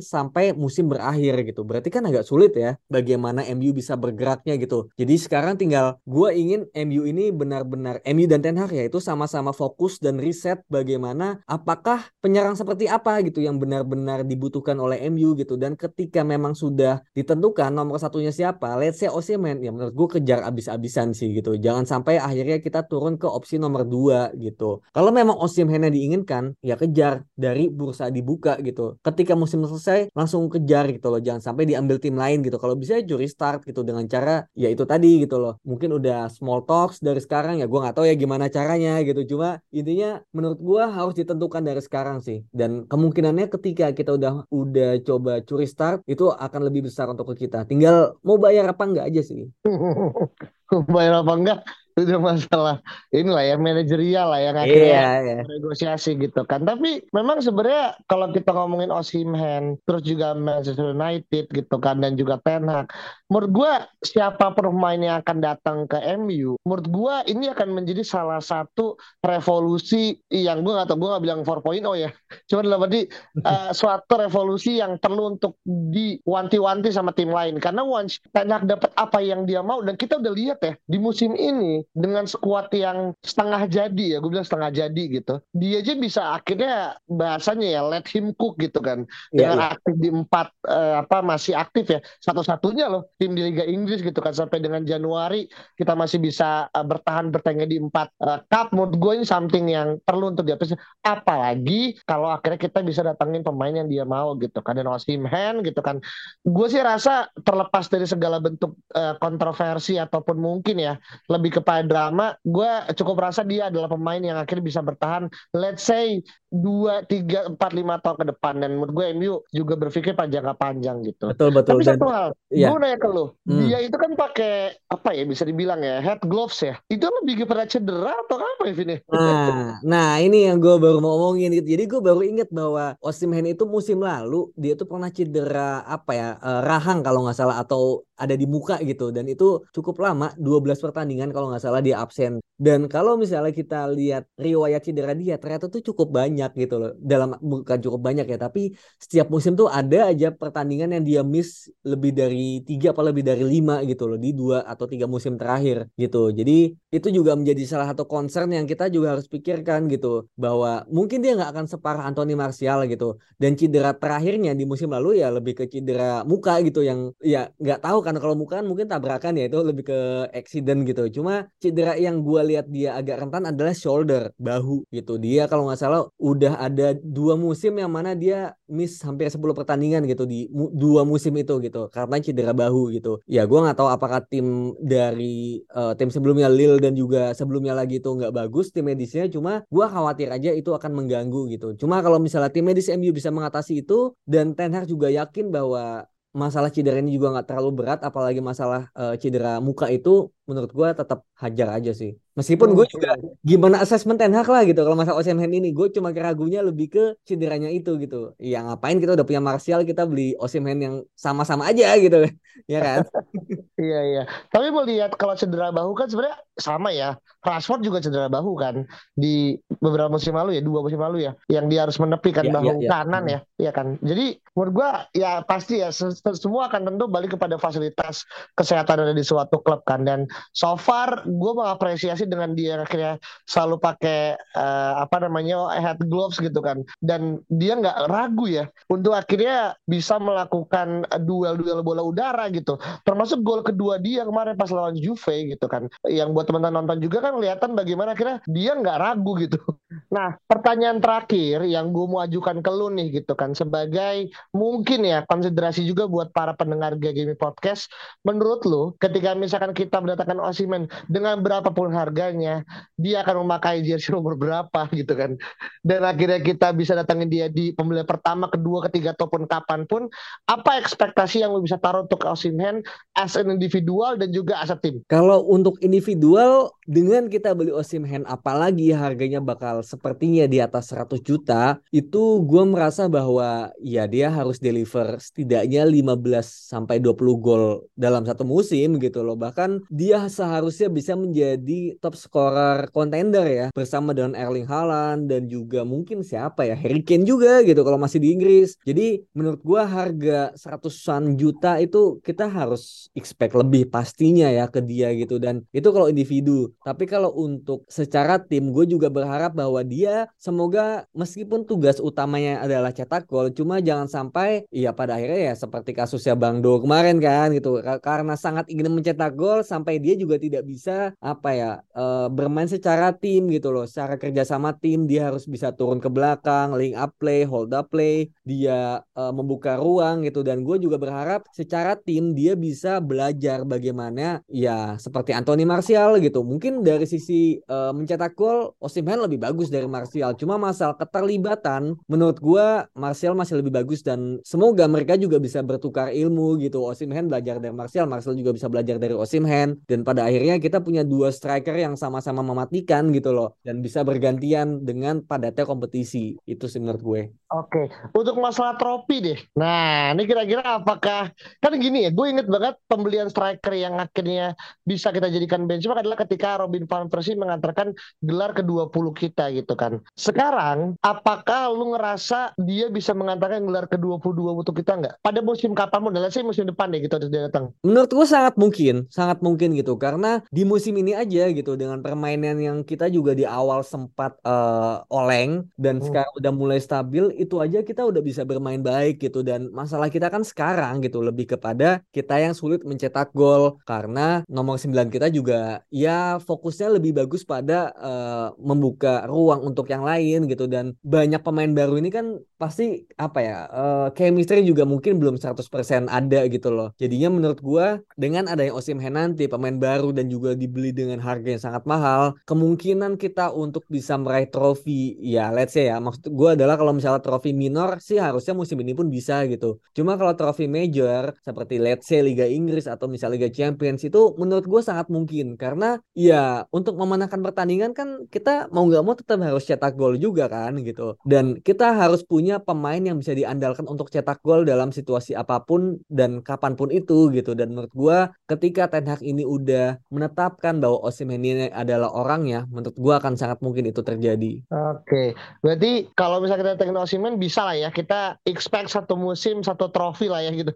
sampai 0.00 0.54
musim 0.54 0.86
berakhir 0.86 1.42
gitu. 1.42 1.66
Berarti 1.66 1.90
kan 1.90 2.06
agak 2.06 2.22
sulit 2.22 2.54
ya 2.54 2.78
bagaimana 2.86 3.42
MU 3.54 3.74
bisa 3.74 3.98
bergeraknya 3.98 4.54
gitu. 4.60 4.90
Jadi 4.94 5.14
sekarang 5.18 5.58
tinggal 5.58 5.98
gue 6.06 6.28
ingin 6.34 6.70
MU 6.86 7.02
ini 7.06 7.34
benar-benar 7.34 7.98
MU 8.06 8.26
dan 8.30 8.40
Ten 8.40 8.56
Hag 8.58 8.70
ya 8.70 8.86
itu 8.86 9.02
sama-sama 9.02 9.50
fokus 9.50 9.98
dan 9.98 10.20
riset 10.20 10.62
bagaimana 10.70 11.42
apakah 11.48 12.06
penyerang 12.22 12.54
seperti 12.54 12.86
apa 12.86 13.18
gitu 13.26 13.42
yang 13.42 13.58
benar-benar 13.58 14.22
dibutuhkan 14.22 14.76
oleh 14.78 15.02
MU 15.10 15.34
gitu. 15.34 15.58
Dan 15.58 15.74
ketika 15.74 16.22
memang 16.22 16.54
sudah 16.54 17.02
ditentukan 17.16 17.72
nomor 17.72 17.98
satunya 17.98 18.30
siapa, 18.30 18.76
let's 18.78 19.00
say 19.00 19.08
Osimhen 19.10 19.64
ya 19.64 19.72
menurut 19.72 19.94
gue 19.96 20.20
kejar 20.20 20.44
abis-abisan 20.46 21.16
sih 21.16 21.32
gitu. 21.34 21.56
Jangan 21.56 21.88
sampai 21.88 22.20
akhirnya 22.20 22.60
kita 22.60 22.84
turun 22.86 23.16
ke 23.16 23.26
opsi 23.26 23.56
nomor 23.56 23.88
dua 23.88 24.30
gitu. 24.36 24.84
Kalau 24.92 25.10
memang 25.10 25.36
Osimhen 25.40 25.86
yang 25.88 25.94
diinginkan 25.94 26.54
ya 26.60 26.76
kejar 26.76 27.24
dari 27.32 27.72
bursa 27.72 28.12
dibuka 28.12 28.60
gitu. 28.60 29.00
Ketika 29.00 29.32
musim 29.40 29.64
selesai 29.64 30.12
langsung 30.12 30.46
kejar 30.52 30.84
gitu 30.92 31.08
loh 31.08 31.20
jangan 31.24 31.40
sampai 31.40 31.64
diambil 31.70 31.96
tim 31.96 32.14
lain 32.14 32.44
gitu. 32.44 32.56
Kalau 32.60 32.76
bisa 32.76 33.00
curi 33.00 33.26
start 33.26 33.64
gitu 33.64 33.80
dengan 33.80 34.04
cara 34.04 34.44
ya 34.52 34.68
itu 34.68 34.84
tadi 34.84 35.24
gitu 35.24 35.40
loh. 35.40 35.56
Mungkin 35.64 35.96
udah 35.98 36.28
small 36.28 36.60
talks 36.68 37.00
dari 37.00 37.20
sekarang 37.24 37.64
ya 37.64 37.66
gue 37.66 37.78
nggak 37.80 37.96
tahu 37.96 38.06
ya 38.10 38.14
gimana 38.14 38.46
caranya 38.52 39.00
gitu. 39.00 39.20
Cuma 39.36 39.58
intinya 39.72 40.20
menurut 40.36 40.60
gue 40.60 40.82
harus 40.84 41.14
ditentukan 41.16 41.62
dari 41.64 41.80
sekarang 41.80 42.20
sih. 42.20 42.44
Dan 42.52 42.84
kemungkinannya 42.84 43.48
ketika 43.48 43.96
kita 43.96 44.20
udah 44.20 44.44
udah 44.52 44.90
coba 45.00 45.32
curi 45.40 45.64
start 45.64 46.04
itu 46.04 46.28
akan 46.28 46.60
lebih 46.68 46.92
besar 46.92 47.08
untuk 47.08 47.32
kita. 47.32 47.64
Tinggal 47.64 48.20
mau 48.20 48.36
bayar 48.36 48.68
apa 48.68 48.82
enggak 48.84 49.06
aja 49.08 49.22
sih. 49.24 49.48
Bayar 50.94 51.26
apa 51.26 51.32
enggak 51.34 51.58
udah 51.98 52.20
masalah 52.20 52.76
inilah 53.10 53.44
ya 53.44 53.56
manajerial 53.58 54.30
lah 54.30 54.40
yang 54.40 54.56
akhirnya 54.58 54.98
iya, 55.00 55.10
iya. 55.22 55.38
negosiasi 55.46 56.16
gitu 56.18 56.42
kan. 56.46 56.62
Tapi 56.62 57.06
memang 57.10 57.42
sebenarnya 57.42 57.98
kalau 58.06 58.30
kita 58.30 58.54
ngomongin 58.54 58.92
Osimhen 58.94 59.78
terus 59.86 60.02
juga 60.06 60.34
Manchester 60.36 60.94
United 60.94 61.50
gitu 61.50 61.76
kan 61.80 61.98
dan 61.98 62.14
juga 62.14 62.38
Ten 62.42 62.66
Hag 62.70 62.90
menurut 63.30 63.50
gue 63.50 63.72
siapa 64.02 64.50
pemain 64.54 64.98
yang 64.98 65.22
akan 65.22 65.38
datang 65.38 65.78
ke 65.86 65.98
MU 66.18 66.58
menurut 66.66 66.86
gue 66.90 67.14
ini 67.30 67.50
akan 67.50 67.70
menjadi 67.70 68.02
salah 68.02 68.42
satu 68.42 68.98
revolusi 69.22 70.18
yang 70.28 70.66
gue 70.66 70.72
gak 70.74 70.90
tau 70.90 70.98
gue 70.98 71.08
gak 71.08 71.24
bilang 71.24 71.40
4.0 71.46 71.82
ya. 71.96 72.10
Cuma 72.48 72.60
dalam 72.66 72.84
arti 72.84 73.06
uh, 73.46 73.70
suatu 73.78 74.14
revolusi 74.18 74.78
yang 74.82 74.98
perlu 74.98 75.36
untuk 75.36 75.58
diwanti-wanti 75.66 76.90
sama 76.90 77.14
tim 77.14 77.30
lain. 77.30 77.58
Karena 77.62 77.86
once 77.86 78.18
Ten 78.34 78.50
Hag 78.50 78.66
dapat 78.66 78.90
apa 78.98 79.18
yang 79.22 79.46
dia 79.46 79.62
mau 79.62 79.80
dan 79.80 79.94
kita 79.94 80.18
udah 80.18 80.32
lihat 80.34 80.58
ya 80.62 80.74
di 80.86 80.98
musim 80.98 81.32
ini 81.38 81.79
dengan 81.92 82.24
skuad 82.24 82.72
yang 82.74 83.12
setengah 83.22 83.66
jadi 83.66 84.04
ya 84.14 84.18
gue 84.18 84.30
bilang 84.30 84.46
setengah 84.46 84.70
jadi 84.72 85.02
gitu. 85.10 85.40
Dia 85.52 85.80
aja 85.82 85.92
bisa 85.96 86.22
akhirnya 86.36 86.96
bahasanya 87.08 87.68
ya 87.68 87.80
let 87.86 88.06
him 88.08 88.32
cook 88.36 88.58
gitu 88.60 88.78
kan. 88.80 89.04
Yeah, 89.30 89.50
dengan 89.52 89.58
yeah. 89.58 89.72
aktif 89.74 89.94
di 89.98 90.08
empat 90.10 90.48
uh, 90.66 90.94
apa 91.04 91.16
masih 91.24 91.54
aktif 91.56 91.86
ya. 91.88 92.00
Satu-satunya 92.22 92.86
loh 92.90 93.12
tim 93.16 93.32
di 93.32 93.50
Liga 93.50 93.64
Inggris 93.64 94.00
gitu 94.04 94.18
kan 94.20 94.32
sampai 94.32 94.60
dengan 94.60 94.82
Januari 94.84 95.46
kita 95.76 95.92
masih 95.96 96.20
bisa 96.22 96.68
uh, 96.70 96.86
bertahan 96.86 97.32
bertengger 97.32 97.68
di 97.68 97.78
empat 97.80 98.08
uh, 98.22 98.40
cup. 98.46 98.72
Menurut 98.72 98.94
gue 98.96 99.12
ini 99.20 99.26
something 99.26 99.66
yang 99.70 99.98
perlu 100.02 100.32
untuk 100.32 100.46
diapresiasi. 100.46 100.80
Apalagi 101.04 101.96
kalau 102.04 102.30
akhirnya 102.30 102.60
kita 102.60 102.80
bisa 102.84 103.00
datangin 103.04 103.42
pemain 103.44 103.72
yang 103.72 103.88
dia 103.88 104.04
mau 104.04 104.36
gitu 104.38 104.60
kan 104.60 104.76
dan 104.76 104.88
Osimhen 104.88 105.64
gitu 105.64 105.80
kan. 105.80 105.98
Gue 106.44 106.66
sih 106.68 106.80
rasa 106.80 107.28
terlepas 107.42 107.86
dari 107.88 108.06
segala 108.08 108.38
bentuk 108.38 108.76
uh, 108.94 109.16
kontroversi 109.20 109.96
ataupun 109.96 110.36
mungkin 110.40 110.76
ya 110.80 110.94
lebih 111.28 111.60
kepada 111.70 111.86
drama, 111.86 112.26
gue 112.42 112.72
cukup 112.98 113.14
merasa 113.22 113.46
dia 113.46 113.70
adalah 113.70 113.86
pemain 113.86 114.18
yang 114.18 114.34
akhirnya 114.34 114.66
bisa 114.66 114.82
bertahan, 114.82 115.30
let's 115.54 115.86
say 115.86 116.18
dua, 116.50 117.06
tiga, 117.06 117.46
empat, 117.46 117.70
lima 117.70 118.02
tahun 118.02 118.18
ke 118.18 118.26
depan. 118.34 118.58
Dan 118.58 118.74
menurut 118.74 118.90
gue 118.90 119.06
MU 119.14 119.34
juga 119.54 119.78
berpikir 119.78 120.18
pada 120.18 120.26
jangka 120.26 120.58
panjang 120.58 120.98
gitu. 121.06 121.30
Betul 121.30 121.54
betul. 121.54 121.78
Tapi 121.78 121.86
satu 121.86 122.10
hal, 122.10 122.34
iya. 122.50 122.74
gue 122.74 122.78
nanya 122.82 122.98
ke 122.98 123.06
lo, 123.06 123.38
hmm. 123.46 123.70
dia 123.70 123.78
itu 123.86 123.94
kan 123.94 124.18
pakai 124.18 124.74
apa 124.90 125.14
ya 125.14 125.22
bisa 125.22 125.46
dibilang 125.46 125.78
ya 125.78 126.02
head 126.02 126.18
gloves 126.26 126.58
ya. 126.58 126.74
Itu 126.90 127.06
lebih 127.22 127.46
kepada 127.46 127.70
cedera 127.70 128.18
atau 128.26 128.42
apa 128.42 128.66
ya 128.66 128.74
Vini? 128.74 128.96
Nah, 129.06 129.78
nah 129.86 130.18
ini 130.18 130.50
yang 130.50 130.58
gue 130.58 130.74
baru 130.74 130.98
mau 130.98 131.14
ngomongin 131.14 131.54
gitu. 131.54 131.78
Jadi 131.78 131.84
gue 131.86 132.00
baru 132.02 132.26
inget 132.26 132.50
bahwa 132.50 132.98
Osimhen 132.98 133.46
itu 133.46 133.62
musim 133.62 134.02
lalu 134.02 134.50
dia 134.58 134.74
tuh 134.74 134.90
pernah 134.90 135.06
cedera 135.14 135.86
apa 135.86 136.10
ya 136.18 136.28
uh, 136.42 136.66
rahang 136.66 137.06
kalau 137.06 137.22
nggak 137.22 137.38
salah 137.38 137.62
atau 137.62 138.02
ada 138.20 138.34
di 138.36 138.44
muka 138.44 138.76
gitu. 138.84 139.08
Dan 139.08 139.24
itu 139.32 139.64
cukup 139.72 139.96
lama 140.04 140.28
12 140.36 140.76
pertandingan 140.84 141.32
kalau 141.32 141.48
nggak 141.48 141.64
salah 141.64 141.80
dia 141.80 141.96
absen. 142.04 142.44
Dan 142.60 142.92
kalau 142.92 143.16
misalnya 143.16 143.56
kita 143.56 143.88
lihat 143.88 144.28
riwayat 144.36 144.84
cedera 144.84 145.16
dia 145.16 145.40
ternyata 145.40 145.72
tuh 145.72 145.80
cukup 145.80 146.12
banyak 146.12 146.52
gitu 146.60 146.76
loh. 146.76 146.92
Dalam 147.00 147.32
bukan 147.40 147.78
cukup 147.80 148.00
banyak 148.04 148.28
ya 148.28 148.36
tapi 148.36 148.76
setiap 149.00 149.32
musim 149.32 149.56
tuh 149.56 149.72
ada 149.72 150.12
aja 150.12 150.28
pertandingan 150.28 150.92
yang 151.00 151.04
dia 151.08 151.20
miss 151.24 151.72
lebih 151.80 152.12
dari 152.12 152.60
tiga 152.68 152.92
apa 152.92 153.00
lebih 153.00 153.24
dari 153.24 153.40
lima 153.48 153.80
gitu 153.88 154.04
loh 154.04 154.20
di 154.20 154.36
dua 154.36 154.60
atau 154.68 154.84
tiga 154.84 155.08
musim 155.08 155.40
terakhir 155.40 155.88
gitu. 155.96 156.28
Jadi 156.36 156.76
itu 156.92 157.08
juga 157.08 157.32
menjadi 157.32 157.64
salah 157.64 157.88
satu 157.88 158.04
concern 158.04 158.52
yang 158.52 158.68
kita 158.68 158.92
juga 158.92 159.16
harus 159.16 159.24
pikirkan 159.24 159.88
gitu 159.88 160.28
bahwa 160.36 160.84
mungkin 160.92 161.24
dia 161.24 161.32
nggak 161.40 161.50
akan 161.56 161.64
separah 161.64 162.04
Anthony 162.12 162.36
Martial 162.36 162.84
gitu. 162.92 163.16
Dan 163.40 163.56
cedera 163.56 163.96
terakhirnya 163.96 164.52
di 164.52 164.68
musim 164.68 164.92
lalu 164.92 165.24
ya 165.24 165.32
lebih 165.32 165.56
ke 165.56 165.64
cedera 165.64 166.28
muka 166.28 166.60
gitu 166.60 166.84
yang 166.84 167.16
ya 167.24 167.48
nggak 167.56 167.80
tahu 167.80 168.04
karena 168.10 168.26
kalau 168.26 168.34
bukan 168.34 168.66
mungkin 168.66 168.90
tabrakan 168.90 169.38
ya 169.38 169.46
itu 169.46 169.62
lebih 169.62 169.86
ke 169.86 169.98
accident 170.34 170.82
gitu. 170.82 171.22
Cuma 171.22 171.46
cedera 171.62 171.94
yang 171.94 172.26
gue 172.26 172.42
lihat 172.42 172.66
dia 172.66 172.98
agak 172.98 173.22
rentan 173.22 173.46
adalah 173.46 173.70
shoulder, 173.70 174.34
bahu 174.34 174.82
gitu. 174.90 175.14
Dia 175.22 175.46
kalau 175.46 175.70
nggak 175.70 175.78
salah 175.78 176.10
udah 176.18 176.58
ada 176.58 176.98
dua 176.98 177.38
musim 177.38 177.78
yang 177.78 177.86
mana 177.86 178.18
dia 178.18 178.58
miss 178.66 178.98
hampir 179.06 179.30
10 179.30 179.38
pertandingan 179.54 180.02
gitu 180.10 180.26
di 180.26 180.50
mu 180.50 180.74
dua 180.74 181.06
musim 181.06 181.30
itu 181.38 181.62
gitu 181.62 181.86
karena 181.94 182.18
cedera 182.18 182.50
bahu 182.50 182.90
gitu. 182.98 183.22
Ya 183.30 183.46
gue 183.46 183.58
nggak 183.62 183.78
tahu 183.78 183.86
apakah 183.94 184.26
tim 184.26 184.74
dari 184.82 185.62
uh, 185.70 185.94
tim 185.94 186.10
sebelumnya 186.10 186.50
Lille 186.50 186.82
dan 186.82 186.98
juga 186.98 187.30
sebelumnya 187.30 187.78
lagi 187.78 188.02
itu 188.02 188.10
nggak 188.10 188.34
bagus 188.34 188.74
tim 188.74 188.90
medisnya. 188.90 189.30
Cuma 189.30 189.62
gue 189.70 189.86
khawatir 189.86 190.34
aja 190.34 190.50
itu 190.50 190.74
akan 190.74 190.98
mengganggu 190.98 191.46
gitu. 191.54 191.78
Cuma 191.78 192.02
kalau 192.02 192.18
misalnya 192.18 192.50
tim 192.50 192.66
medis 192.66 192.90
MU 192.90 193.14
bisa 193.14 193.30
mengatasi 193.30 193.86
itu 193.86 194.18
dan 194.26 194.58
Ten 194.58 194.74
Hag 194.74 194.90
juga 194.90 195.06
yakin 195.06 195.54
bahwa 195.54 196.10
masalah 196.30 196.70
cedera 196.70 197.02
ini 197.02 197.18
juga 197.18 197.34
nggak 197.34 197.46
terlalu 197.50 197.70
berat 197.82 198.00
apalagi 198.06 198.38
masalah 198.38 198.86
uh, 198.94 199.14
cedera 199.18 199.58
muka 199.58 199.90
itu 199.90 200.30
menurut 200.46 200.70
gue 200.70 200.88
tetap 200.94 201.26
hajar 201.34 201.68
aja 201.78 201.90
sih 201.90 202.14
Meskipun 202.40 202.72
gue 202.72 202.88
juga 202.88 203.20
gimana 203.44 203.84
asesmen 203.84 204.16
Ten 204.16 204.32
Hag 204.32 204.48
lah 204.48 204.64
gitu 204.64 204.80
kalau 204.80 204.96
masa 204.96 205.12
Osimhen 205.12 205.52
ini 205.52 205.76
gue 205.76 205.92
cuma 205.92 206.08
keragunya 206.08 206.64
lebih 206.64 206.88
ke 206.88 207.04
cederanya 207.28 207.68
itu 207.68 208.00
gitu. 208.00 208.32
Ya 208.40 208.64
ngapain 208.64 208.96
kita 208.96 209.12
udah 209.12 209.26
punya 209.28 209.44
Martial 209.44 209.84
kita 209.84 210.08
beli 210.08 210.32
Osimhen 210.40 210.80
yang 210.80 210.94
sama-sama 211.12 211.68
aja 211.68 211.92
gitu 212.00 212.24
ya 212.72 212.80
kan. 212.80 212.98
iya 213.84 214.00
iya. 214.08 214.22
Tapi 214.48 214.72
mau 214.72 214.88
lihat 214.88 215.20
kalau 215.20 215.36
cedera 215.36 215.68
bahu 215.68 215.92
kan 215.92 216.08
sebenarnya 216.08 216.40
sama 216.56 216.96
ya. 216.96 217.20
Rashford 217.44 217.84
juga 217.84 218.00
cedera 218.00 218.32
bahu 218.32 218.56
kan 218.56 218.88
di 219.12 219.60
beberapa 219.80 220.12
musim 220.12 220.36
lalu 220.36 220.60
ya, 220.60 220.62
dua 220.62 220.84
musim 220.84 221.00
lalu 221.00 221.24
ya, 221.24 221.32
yang 221.48 221.66
dia 221.72 221.88
harus 221.88 221.96
menepikan 221.96 222.44
ya, 222.46 222.52
bahu 222.52 222.68
ya, 222.68 222.74
ya. 222.84 222.90
kanan 222.92 223.24
ya, 223.26 223.40
iya 223.56 223.70
kan. 223.72 223.96
Jadi 224.04 224.36
menurut 224.52 224.72
gue 224.76 224.90
ya 225.24 225.40
pasti 225.48 225.80
ya 225.80 225.88
semua 226.36 226.68
akan 226.68 226.92
tentu 226.92 227.08
balik 227.08 227.32
kepada 227.34 227.56
fasilitas 227.56 228.28
kesehatan 228.60 229.08
ada 229.08 229.14
di 229.16 229.24
suatu 229.24 229.58
klub 229.64 229.80
kan. 229.88 230.04
Dan 230.04 230.28
so 230.52 230.76
far 230.76 231.24
gue 231.24 231.52
mengapresiasi 231.56 232.28
dengan 232.28 232.52
dia 232.52 232.76
akhirnya 232.76 233.16
selalu 233.48 233.80
pakai 233.80 234.36
uh, 234.54 235.00
apa 235.00 235.24
namanya 235.24 235.72
head 235.80 235.98
gloves 236.12 236.36
gitu 236.36 236.60
kan. 236.60 236.84
Dan 237.00 237.40
dia 237.48 237.80
nggak 237.80 238.12
ragu 238.12 238.46
ya 238.46 238.68
untuk 238.92 239.16
akhirnya 239.16 239.72
bisa 239.88 240.20
melakukan 240.20 241.08
duel-duel 241.24 241.80
bola 241.80 242.04
udara 242.04 242.52
gitu. 242.52 242.76
Termasuk 243.08 243.40
gol 243.40 243.64
kedua 243.64 243.96
dia 243.96 244.28
kemarin 244.28 244.60
pas 244.60 244.68
lawan 244.68 244.92
Juve 245.00 245.56
gitu 245.56 245.66
kan. 245.72 245.88
Yang 246.04 246.36
buat 246.36 246.46
teman-teman 246.52 246.84
nonton 246.84 247.00
juga 247.00 247.24
kan 247.24 247.40
kelihatan 247.40 247.72
bagaimana 247.72 248.12
akhirnya 248.12 248.44
dia 248.44 248.76
nggak 248.76 248.98
ragu 249.00 249.32
gitu 249.40 249.69
nah 250.12 250.38
pertanyaan 250.46 251.02
terakhir 251.02 251.66
yang 251.66 251.90
gue 251.90 252.06
mau 252.06 252.22
ajukan 252.22 252.62
ke 252.62 252.70
lu 252.70 252.94
nih 252.94 253.22
gitu 253.22 253.34
kan 253.34 253.56
sebagai 253.58 254.30
mungkin 254.54 255.02
ya 255.02 255.26
konsiderasi 255.26 255.82
juga 255.82 256.06
buat 256.06 256.30
para 256.30 256.54
pendengar 256.54 256.94
Game 257.00 257.34
Podcast 257.34 257.90
menurut 258.22 258.62
lu 258.68 258.94
ketika 259.02 259.34
misalkan 259.34 259.74
kita 259.74 259.98
mendatangkan 259.98 260.38
Osimen 260.40 260.86
dengan 261.10 261.42
berapapun 261.42 261.90
harga 261.90 262.10
harganya, 262.10 262.66
dia 262.98 263.22
akan 263.22 263.46
memakai 263.46 263.80
jersey 263.86 264.10
nomor 264.12 264.34
berapa 264.34 264.90
gitu 264.92 265.14
kan. 265.14 265.38
Dan 265.80 266.02
akhirnya 266.02 266.42
kita 266.42 266.74
bisa 266.74 266.98
datangin 266.98 267.30
dia 267.30 267.46
di 267.46 267.70
pembelian 267.72 268.04
pertama, 268.04 268.50
kedua, 268.50 268.84
ketiga 268.90 269.14
ataupun 269.14 269.46
kapan 269.46 269.86
pun. 269.86 270.10
Apa 270.50 270.82
ekspektasi 270.82 271.46
yang 271.46 271.54
lo 271.54 271.62
bisa 271.62 271.78
taruh 271.78 272.04
untuk 272.04 272.26
Osimhen 272.26 272.82
as 273.14 273.38
an 273.38 273.48
individual 273.48 274.18
dan 274.18 274.34
juga 274.34 274.58
as 274.58 274.74
a 274.74 274.76
team? 274.76 275.00
Kalau 275.06 275.46
untuk 275.46 275.78
individual 275.80 276.74
dengan 276.84 277.30
kita 277.30 277.54
beli 277.54 277.70
Osimhen 277.70 278.26
apalagi 278.26 278.90
harganya 278.90 279.38
bakal 279.38 279.59
sepertinya 279.84 280.44
di 280.48 280.58
atas 280.58 280.90
100 280.92 281.20
juta, 281.20 281.78
itu 281.92 282.42
gue 282.44 282.64
merasa 282.64 283.06
bahwa 283.06 283.70
ya 283.78 284.08
dia 284.08 284.32
harus 284.32 284.56
deliver 284.58 285.20
setidaknya 285.20 285.84
15 285.84 286.44
sampai 286.44 286.98
20 286.98 287.36
gol 287.38 287.84
dalam 287.94 288.24
satu 288.24 288.42
musim 288.48 288.96
gitu 288.98 289.20
loh. 289.20 289.36
Bahkan 289.36 289.86
dia 289.92 290.26
seharusnya 290.26 290.88
bisa 290.88 291.14
menjadi 291.14 291.96
top 292.00 292.16
scorer 292.16 292.88
contender 292.90 293.44
ya 293.46 293.66
bersama 293.72 294.16
dengan 294.16 294.32
Erling 294.34 294.66
Haaland 294.66 295.30
dan 295.30 295.46
juga 295.46 295.84
mungkin 295.84 296.24
siapa 296.24 296.66
ya 296.66 296.74
Harry 296.74 297.04
Kane 297.04 297.24
juga 297.28 297.62
gitu 297.62 297.80
kalau 297.84 298.00
masih 298.00 298.18
di 298.18 298.32
Inggris. 298.34 298.76
Jadi 298.82 299.22
menurut 299.36 299.60
gua 299.62 299.86
harga 299.86 300.52
seratusan 300.56 301.36
juta 301.36 301.78
itu 301.78 302.18
kita 302.24 302.48
harus 302.48 303.12
expect 303.14 303.52
lebih 303.54 303.88
pastinya 303.88 304.48
ya 304.48 304.66
ke 304.66 304.80
dia 304.80 305.12
gitu 305.14 305.36
dan 305.36 305.62
itu 305.70 305.88
kalau 305.90 306.06
individu. 306.08 306.72
Tapi 306.82 307.04
kalau 307.04 307.30
untuk 307.36 307.84
secara 307.90 308.38
tim 308.40 308.70
gue 308.70 308.86
juga 308.86 309.08
berharap 309.10 309.49
bahwa 309.52 309.80
dia 309.82 310.30
semoga 310.38 311.04
meskipun 311.12 311.66
tugas 311.66 311.98
utamanya 311.98 312.62
adalah 312.62 312.94
cetak 312.94 313.26
gol 313.26 313.50
cuma 313.50 313.82
jangan 313.82 314.06
sampai 314.06 314.64
ya 314.70 314.94
pada 314.94 315.18
akhirnya 315.18 315.50
ya 315.50 315.54
seperti 315.58 315.90
kasusnya 315.96 316.38
Bang 316.38 316.62
Do 316.62 316.78
kemarin 316.78 317.18
kan 317.18 317.50
gitu. 317.50 317.82
Karena 318.00 318.38
sangat 318.38 318.70
ingin 318.70 318.92
mencetak 318.92 319.34
gol 319.34 319.66
sampai 319.66 319.98
dia 319.98 320.14
juga 320.14 320.38
tidak 320.38 320.62
bisa 320.64 321.12
apa 321.18 321.50
ya 321.52 321.70
uh, 321.96 322.30
bermain 322.30 322.70
secara 322.70 323.10
tim 323.10 323.50
gitu 323.50 323.74
loh. 323.74 323.84
Secara 323.84 324.16
kerjasama 324.20 324.76
tim 324.78 325.10
dia 325.10 325.32
harus 325.32 325.44
bisa 325.50 325.74
turun 325.74 325.98
ke 325.98 326.06
belakang 326.06 326.76
link 326.78 326.94
up 326.94 327.16
play 327.18 327.42
hold 327.42 327.74
up 327.74 327.90
play 327.90 328.30
dia 328.46 329.02
uh, 329.18 329.32
membuka 329.34 329.80
ruang 329.80 330.22
gitu. 330.22 330.46
Dan 330.46 330.62
gue 330.62 330.76
juga 330.78 330.96
berharap 331.00 331.48
secara 331.50 331.98
tim 331.98 332.32
dia 332.36 332.54
bisa 332.54 333.02
belajar 333.02 333.66
bagaimana 333.66 334.44
ya 334.46 334.94
seperti 335.00 335.34
Anthony 335.34 335.66
Martial 335.66 336.20
gitu. 336.22 336.46
Mungkin 336.46 336.86
dari 336.86 337.08
sisi 337.08 337.58
uh, 337.66 337.90
mencetak 337.90 338.38
gol 338.38 338.76
Osimhen 338.78 339.18
lebih 339.24 339.39
bagus 339.40 339.72
dari 339.72 339.88
Martial. 339.88 340.36
Cuma 340.36 340.60
masalah 340.60 340.94
keterlibatan 341.00 341.96
menurut 342.04 342.36
gua 342.38 342.84
Martial 342.92 343.32
masih 343.32 343.64
lebih 343.64 343.72
bagus 343.72 344.04
dan 344.04 344.36
semoga 344.44 344.84
mereka 344.84 345.16
juga 345.16 345.40
bisa 345.40 345.64
bertukar 345.64 346.12
ilmu 346.12 346.60
gitu. 346.60 346.84
Osimhen 346.84 347.32
belajar 347.32 347.56
dari 347.56 347.72
Martial, 347.72 348.04
Martial 348.04 348.36
juga 348.36 348.52
bisa 348.52 348.68
belajar 348.68 349.00
dari 349.00 349.16
Osimhen 349.16 349.80
dan 349.88 350.04
pada 350.04 350.28
akhirnya 350.28 350.60
kita 350.60 350.84
punya 350.84 351.00
dua 351.00 351.32
striker 351.32 351.72
yang 351.72 351.96
sama-sama 351.96 352.44
mematikan 352.44 353.08
gitu 353.16 353.32
loh 353.32 353.56
dan 353.64 353.80
bisa 353.80 354.04
bergantian 354.04 354.84
dengan 354.84 355.24
padatnya 355.24 355.64
kompetisi. 355.64 356.36
Itu 356.44 356.68
sih 356.68 356.84
menurut 356.84 357.00
gue. 357.00 357.39
Oke, 357.50 357.90
untuk 358.14 358.38
masalah 358.38 358.78
trofi 358.78 359.18
deh. 359.18 359.34
Nah, 359.58 360.14
ini 360.14 360.22
kira-kira 360.22 360.78
apakah 360.78 361.34
kan 361.58 361.72
gini 361.82 362.06
ya, 362.06 362.14
gue 362.14 362.26
inget 362.30 362.46
banget 362.46 362.78
pembelian 362.86 363.26
striker 363.26 363.74
yang 363.74 363.98
akhirnya 363.98 364.54
bisa 364.86 365.10
kita 365.10 365.26
jadikan 365.26 365.66
benchmark 365.66 365.98
adalah 365.98 366.14
ketika 366.22 366.62
Robin 366.62 366.86
van 366.86 367.10
Persie 367.10 367.34
mengantarkan 367.34 367.90
gelar 368.22 368.54
ke-20 368.54 369.06
kita 369.18 369.50
gitu 369.50 369.74
kan. 369.74 369.98
Sekarang, 370.14 370.94
apakah 371.02 371.74
lu 371.74 371.90
ngerasa 371.90 372.54
dia 372.62 372.86
bisa 372.86 373.18
mengantarkan 373.18 373.66
gelar 373.66 373.90
ke-22 373.90 374.40
untuk 374.54 374.78
kita 374.78 375.02
nggak? 375.02 375.14
Pada 375.18 375.42
musim 375.42 375.74
kapan 375.74 376.06
pun, 376.06 376.14
sih 376.30 376.46
musim 376.46 376.70
depan 376.70 376.94
deh 376.94 377.02
gitu 377.02 377.18
dia 377.26 377.50
datang. 377.50 377.74
Menurut 377.82 378.14
gue 378.14 378.26
sangat 378.30 378.54
mungkin, 378.54 379.10
sangat 379.10 379.42
mungkin 379.42 379.74
gitu. 379.74 379.98
Karena 379.98 380.38
di 380.54 380.62
musim 380.62 380.94
ini 381.02 381.18
aja 381.18 381.50
gitu, 381.50 381.74
dengan 381.74 381.98
permainan 381.98 382.62
yang 382.62 382.86
kita 382.86 383.10
juga 383.10 383.34
di 383.34 383.42
awal 383.42 383.82
sempat 383.82 384.38
uh, 384.46 385.02
oleng 385.10 385.66
dan 385.74 385.98
hmm. 385.98 386.06
sekarang 386.06 386.32
udah 386.38 386.52
mulai 386.54 386.78
stabil 386.78 387.39
itu 387.40 387.56
aja 387.64 387.80
kita 387.80 388.04
udah 388.04 388.20
bisa 388.20 388.44
bermain 388.44 388.84
baik 388.84 389.24
gitu. 389.24 389.40
Dan 389.40 389.72
masalah 389.72 390.12
kita 390.12 390.28
kan 390.28 390.44
sekarang 390.44 391.00
gitu 391.00 391.24
lebih 391.24 391.56
kepada 391.56 392.04
kita 392.12 392.36
yang 392.36 392.52
sulit 392.52 392.84
mencetak 392.84 393.32
gol. 393.32 393.80
Karena 393.88 394.44
nomor 394.44 394.76
9 394.76 395.08
kita 395.08 395.32
juga 395.32 395.80
ya 395.88 396.36
fokusnya 396.44 397.00
lebih 397.00 397.16
bagus 397.16 397.48
pada 397.48 397.96
uh, 397.96 398.48
membuka 398.60 399.24
ruang 399.24 399.64
untuk 399.64 399.88
yang 399.88 400.04
lain 400.04 400.44
gitu. 400.44 400.68
Dan 400.68 400.92
banyak 401.00 401.40
pemain 401.40 401.72
baru 401.72 401.96
ini 401.96 402.12
kan 402.12 402.36
pasti 402.60 403.08
apa 403.16 403.38
ya 403.40 403.58
uh, 403.72 404.08
chemistry 404.12 404.60
juga 404.60 404.84
mungkin 404.84 405.16
belum 405.16 405.40
100% 405.40 405.64
ada 406.12 406.40
gitu 406.52 406.68
loh. 406.68 406.92
Jadinya 407.00 407.32
menurut 407.32 407.64
gua 407.64 408.04
dengan 408.20 408.44
adanya 408.52 408.76
Osim 408.76 409.00
nanti 409.00 409.48
pemain 409.48 409.80
baru 409.80 410.12
dan 410.12 410.28
juga 410.28 410.52
dibeli 410.52 410.92
dengan 410.92 411.24
harga 411.24 411.48
yang 411.56 411.62
sangat 411.62 411.88
mahal, 411.88 412.36
kemungkinan 412.44 413.16
kita 413.16 413.48
untuk 413.56 413.88
bisa 413.88 414.20
meraih 414.20 414.52
trofi 414.52 415.16
ya 415.24 415.48
let's 415.48 415.72
say 415.72 415.88
ya. 415.88 415.96
Maksud 415.96 416.28
gua 416.36 416.52
adalah 416.52 416.76
kalau 416.76 416.92
misalnya 416.92 417.24
trofi 417.30 417.54
minor 417.54 418.02
sih 418.02 418.18
harusnya 418.18 418.58
musim 418.58 418.82
ini 418.82 418.90
pun 418.90 419.06
bisa 419.06 419.46
gitu. 419.46 419.78
Cuma 419.94 420.18
kalau 420.18 420.34
trofi 420.34 420.66
major 420.66 421.30
seperti 421.46 421.78
let's 421.78 422.10
say 422.10 422.26
Liga 422.26 422.42
Inggris 422.42 422.90
atau 422.90 423.06
misalnya 423.06 423.38
Liga 423.38 423.50
Champions 423.54 424.02
itu 424.02 424.34
menurut 424.34 424.66
gue 424.66 424.82
sangat 424.82 425.06
mungkin 425.06 425.54
karena 425.54 426.02
ya 426.18 426.66
untuk 426.74 426.98
memenangkan 426.98 427.38
pertandingan 427.38 427.94
kan 427.94 428.26
kita 428.26 428.66
mau 428.74 428.82
nggak 428.90 429.04
mau 429.06 429.14
tetap 429.14 429.38
harus 429.46 429.62
cetak 429.62 429.94
gol 429.94 430.18
juga 430.18 430.50
kan 430.50 430.74
gitu. 430.82 431.14
Dan 431.22 431.62
kita 431.62 431.94
harus 431.94 432.26
punya 432.26 432.58
pemain 432.58 432.98
yang 432.98 433.22
bisa 433.22 433.30
diandalkan 433.30 433.86
untuk 433.86 434.10
cetak 434.10 434.42
gol 434.42 434.66
dalam 434.66 434.90
situasi 434.90 435.38
apa 435.38 435.62
pun 435.62 436.02
dan 436.10 436.42
kapan 436.42 436.74
pun 436.74 436.90
itu 436.90 437.30
gitu. 437.30 437.54
Dan 437.54 437.76
menurut 437.76 437.92
gue 437.94 438.18
ketika 438.50 438.90
Ten 438.90 439.06
Hag 439.06 439.20
ini 439.20 439.44
udah 439.46 440.00
menetapkan 440.08 440.80
bahwa 440.80 441.04
Osimhen 441.04 441.44
ini 441.44 441.68
adalah 441.68 442.08
orangnya, 442.10 442.64
menurut 442.72 442.96
gue 442.96 443.14
akan 443.14 443.36
sangat 443.36 443.60
mungkin 443.60 443.86
itu 443.86 444.00
terjadi. 444.00 444.64
Oke, 444.72 445.36
berarti 445.60 446.08
kalau 446.16 446.40
misalnya 446.40 446.64
kita 446.64 446.72
datengin 446.80 446.96
Osimhen 446.96 447.19
Osimhen 447.20 447.36
bisa 447.36 447.68
lah 447.68 447.76
ya 447.76 447.92
kita 447.92 448.40
expect 448.48 448.88
satu 448.88 449.12
musim 449.12 449.60
satu 449.60 449.92
trofi 449.92 450.24
lah 450.24 450.40
ya 450.40 450.56
gitu. 450.56 450.72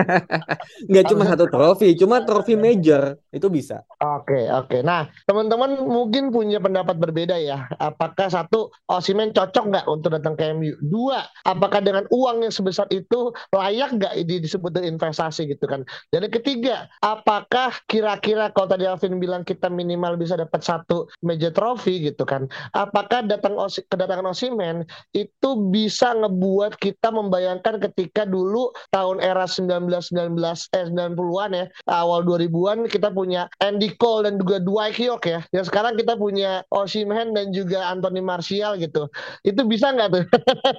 Nggak 0.88 1.04
cuma 1.12 1.28
satu 1.28 1.44
trofi, 1.52 1.92
cuma 1.92 2.24
trofi 2.24 2.56
major 2.56 3.20
itu 3.28 3.52
bisa. 3.52 3.84
Oke 4.00 4.48
oke. 4.48 4.80
Nah 4.80 5.12
teman-teman 5.28 5.84
mungkin 5.84 6.32
punya 6.32 6.56
pendapat 6.56 6.96
berbeda 6.96 7.36
ya. 7.36 7.68
Apakah 7.76 8.32
satu 8.32 8.72
Osimhen 8.88 9.36
cocok 9.36 9.64
nggak 9.68 9.86
untuk 9.92 10.16
datang 10.16 10.40
ke 10.40 10.56
MU? 10.56 10.72
Dua, 10.80 11.20
apakah 11.44 11.84
dengan 11.84 12.08
uang 12.08 12.48
yang 12.48 12.52
sebesar 12.54 12.88
itu 12.88 13.28
layak 13.52 13.92
nggak 14.00 14.16
ini 14.16 14.40
disebut 14.40 14.80
investasi 14.80 15.52
gitu 15.52 15.68
kan? 15.68 15.84
Dan 16.08 16.24
yang 16.24 16.32
ketiga, 16.32 16.88
apakah 17.04 17.76
kira-kira 17.84 18.48
kalau 18.56 18.72
tadi 18.72 18.88
Alvin 18.88 19.20
bilang 19.20 19.44
kita 19.44 19.68
minimal 19.68 20.16
bisa 20.16 20.32
dapat 20.40 20.64
satu 20.64 21.12
major 21.20 21.52
trofi 21.52 22.08
gitu 22.08 22.24
kan? 22.24 22.48
Apakah 22.72 23.20
datang 23.28 23.60
kedatangan 23.68 24.32
Osimhen 24.32 24.88
itu 25.12 25.41
itu 25.42 25.58
bisa 25.74 26.14
ngebuat 26.14 26.78
kita 26.78 27.10
membayangkan 27.10 27.82
ketika 27.90 28.22
dulu 28.22 28.70
tahun 28.94 29.18
era 29.18 29.42
1919 29.42 30.38
eh 30.70 30.86
90-an 30.86 31.50
ya, 31.50 31.66
awal 31.90 32.22
2000-an 32.22 32.86
kita 32.86 33.10
punya 33.10 33.50
Andy 33.58 33.90
Cole 33.98 34.30
dan 34.30 34.38
juga 34.38 34.62
Dwight 34.62 35.02
York 35.02 35.26
ya. 35.26 35.42
Yang 35.50 35.74
sekarang 35.74 35.98
kita 35.98 36.14
punya 36.14 36.62
Osimhen 36.70 37.34
dan 37.34 37.50
juga 37.50 37.90
Anthony 37.90 38.22
Martial 38.22 38.78
gitu. 38.78 39.10
Itu 39.42 39.66
bisa 39.66 39.90
nggak 39.90 40.08
tuh? 40.14 40.24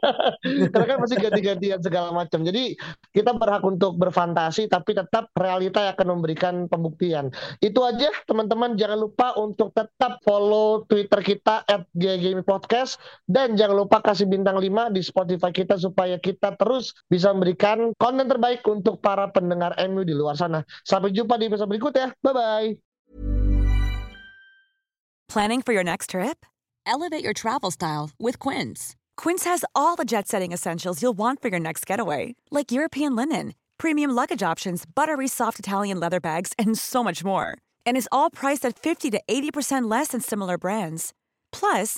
Karena 0.71 0.85
kan 0.95 0.97
masih 1.03 1.19
ganti-gantian 1.19 1.83
segala 1.83 2.15
macam. 2.15 2.47
Jadi 2.47 2.79
kita 3.11 3.35
berhak 3.35 3.67
untuk 3.67 3.99
berfantasi 3.99 4.71
tapi 4.71 4.95
tetap 4.95 5.27
realita 5.35 5.91
yang 5.91 5.93
akan 5.99 6.07
memberikan 6.15 6.55
pembuktian. 6.71 7.35
Itu 7.59 7.83
aja 7.83 8.15
teman-teman 8.31 8.79
jangan 8.79 8.95
lupa 8.95 9.35
untuk 9.35 9.75
tetap 9.75 10.23
follow 10.23 10.87
Twitter 10.87 11.19
kita 11.19 11.67
at 11.67 11.83
Podcast 12.47 12.95
dan 13.27 13.59
jangan 13.59 13.83
lupa 13.83 13.99
kasih 13.99 14.23
bintang 14.23 14.52
bintang 14.53 14.93
5 14.93 14.95
di 14.95 15.01
Spotify 15.01 15.49
kita 15.49 15.75
supaya 15.81 16.21
kita 16.21 16.53
terus 16.57 16.93
bisa 17.09 17.33
memberikan 17.33 17.93
konten 17.97 18.29
terbaik 18.29 18.61
untuk 18.69 19.01
para 19.01 19.29
pendengar 19.33 19.73
MU 19.89 20.05
di 20.05 20.13
luar 20.13 20.37
sana. 20.37 20.61
Sampai 20.85 21.09
jumpa 21.09 21.39
di 21.41 21.49
episode 21.49 21.69
berikut 21.69 21.93
ya. 21.97 22.13
Bye-bye. 22.21 22.77
Planning 25.29 25.65
for 25.65 25.73
your 25.73 25.83
next 25.83 26.13
trip? 26.13 26.45
Elevate 26.85 27.23
your 27.23 27.33
travel 27.33 27.71
style 27.71 28.11
with 28.19 28.37
Quince. 28.37 28.93
Quince 29.17 29.45
has 29.49 29.65
all 29.73 29.95
the 29.95 30.05
jet-setting 30.05 30.51
essentials 30.51 31.01
you'll 31.01 31.17
want 31.17 31.41
for 31.41 31.49
your 31.49 31.61
next 31.61 31.87
getaway, 31.87 32.35
like 32.51 32.71
European 32.71 33.15
linen, 33.15 33.53
premium 33.79 34.11
luggage 34.11 34.43
options, 34.43 34.85
buttery 34.85 35.27
soft 35.27 35.57
Italian 35.57 35.99
leather 35.99 36.19
bags, 36.19 36.53
and 36.59 36.77
so 36.77 37.01
much 37.01 37.23
more. 37.23 37.57
And 37.87 37.97
is 37.97 38.09
all 38.11 38.29
priced 38.29 38.65
at 38.65 38.77
50 38.77 39.09
to 39.11 39.21
80% 39.25 39.89
less 39.89 40.09
than 40.09 40.21
similar 40.21 40.57
brands. 40.57 41.13
Plus, 41.51 41.97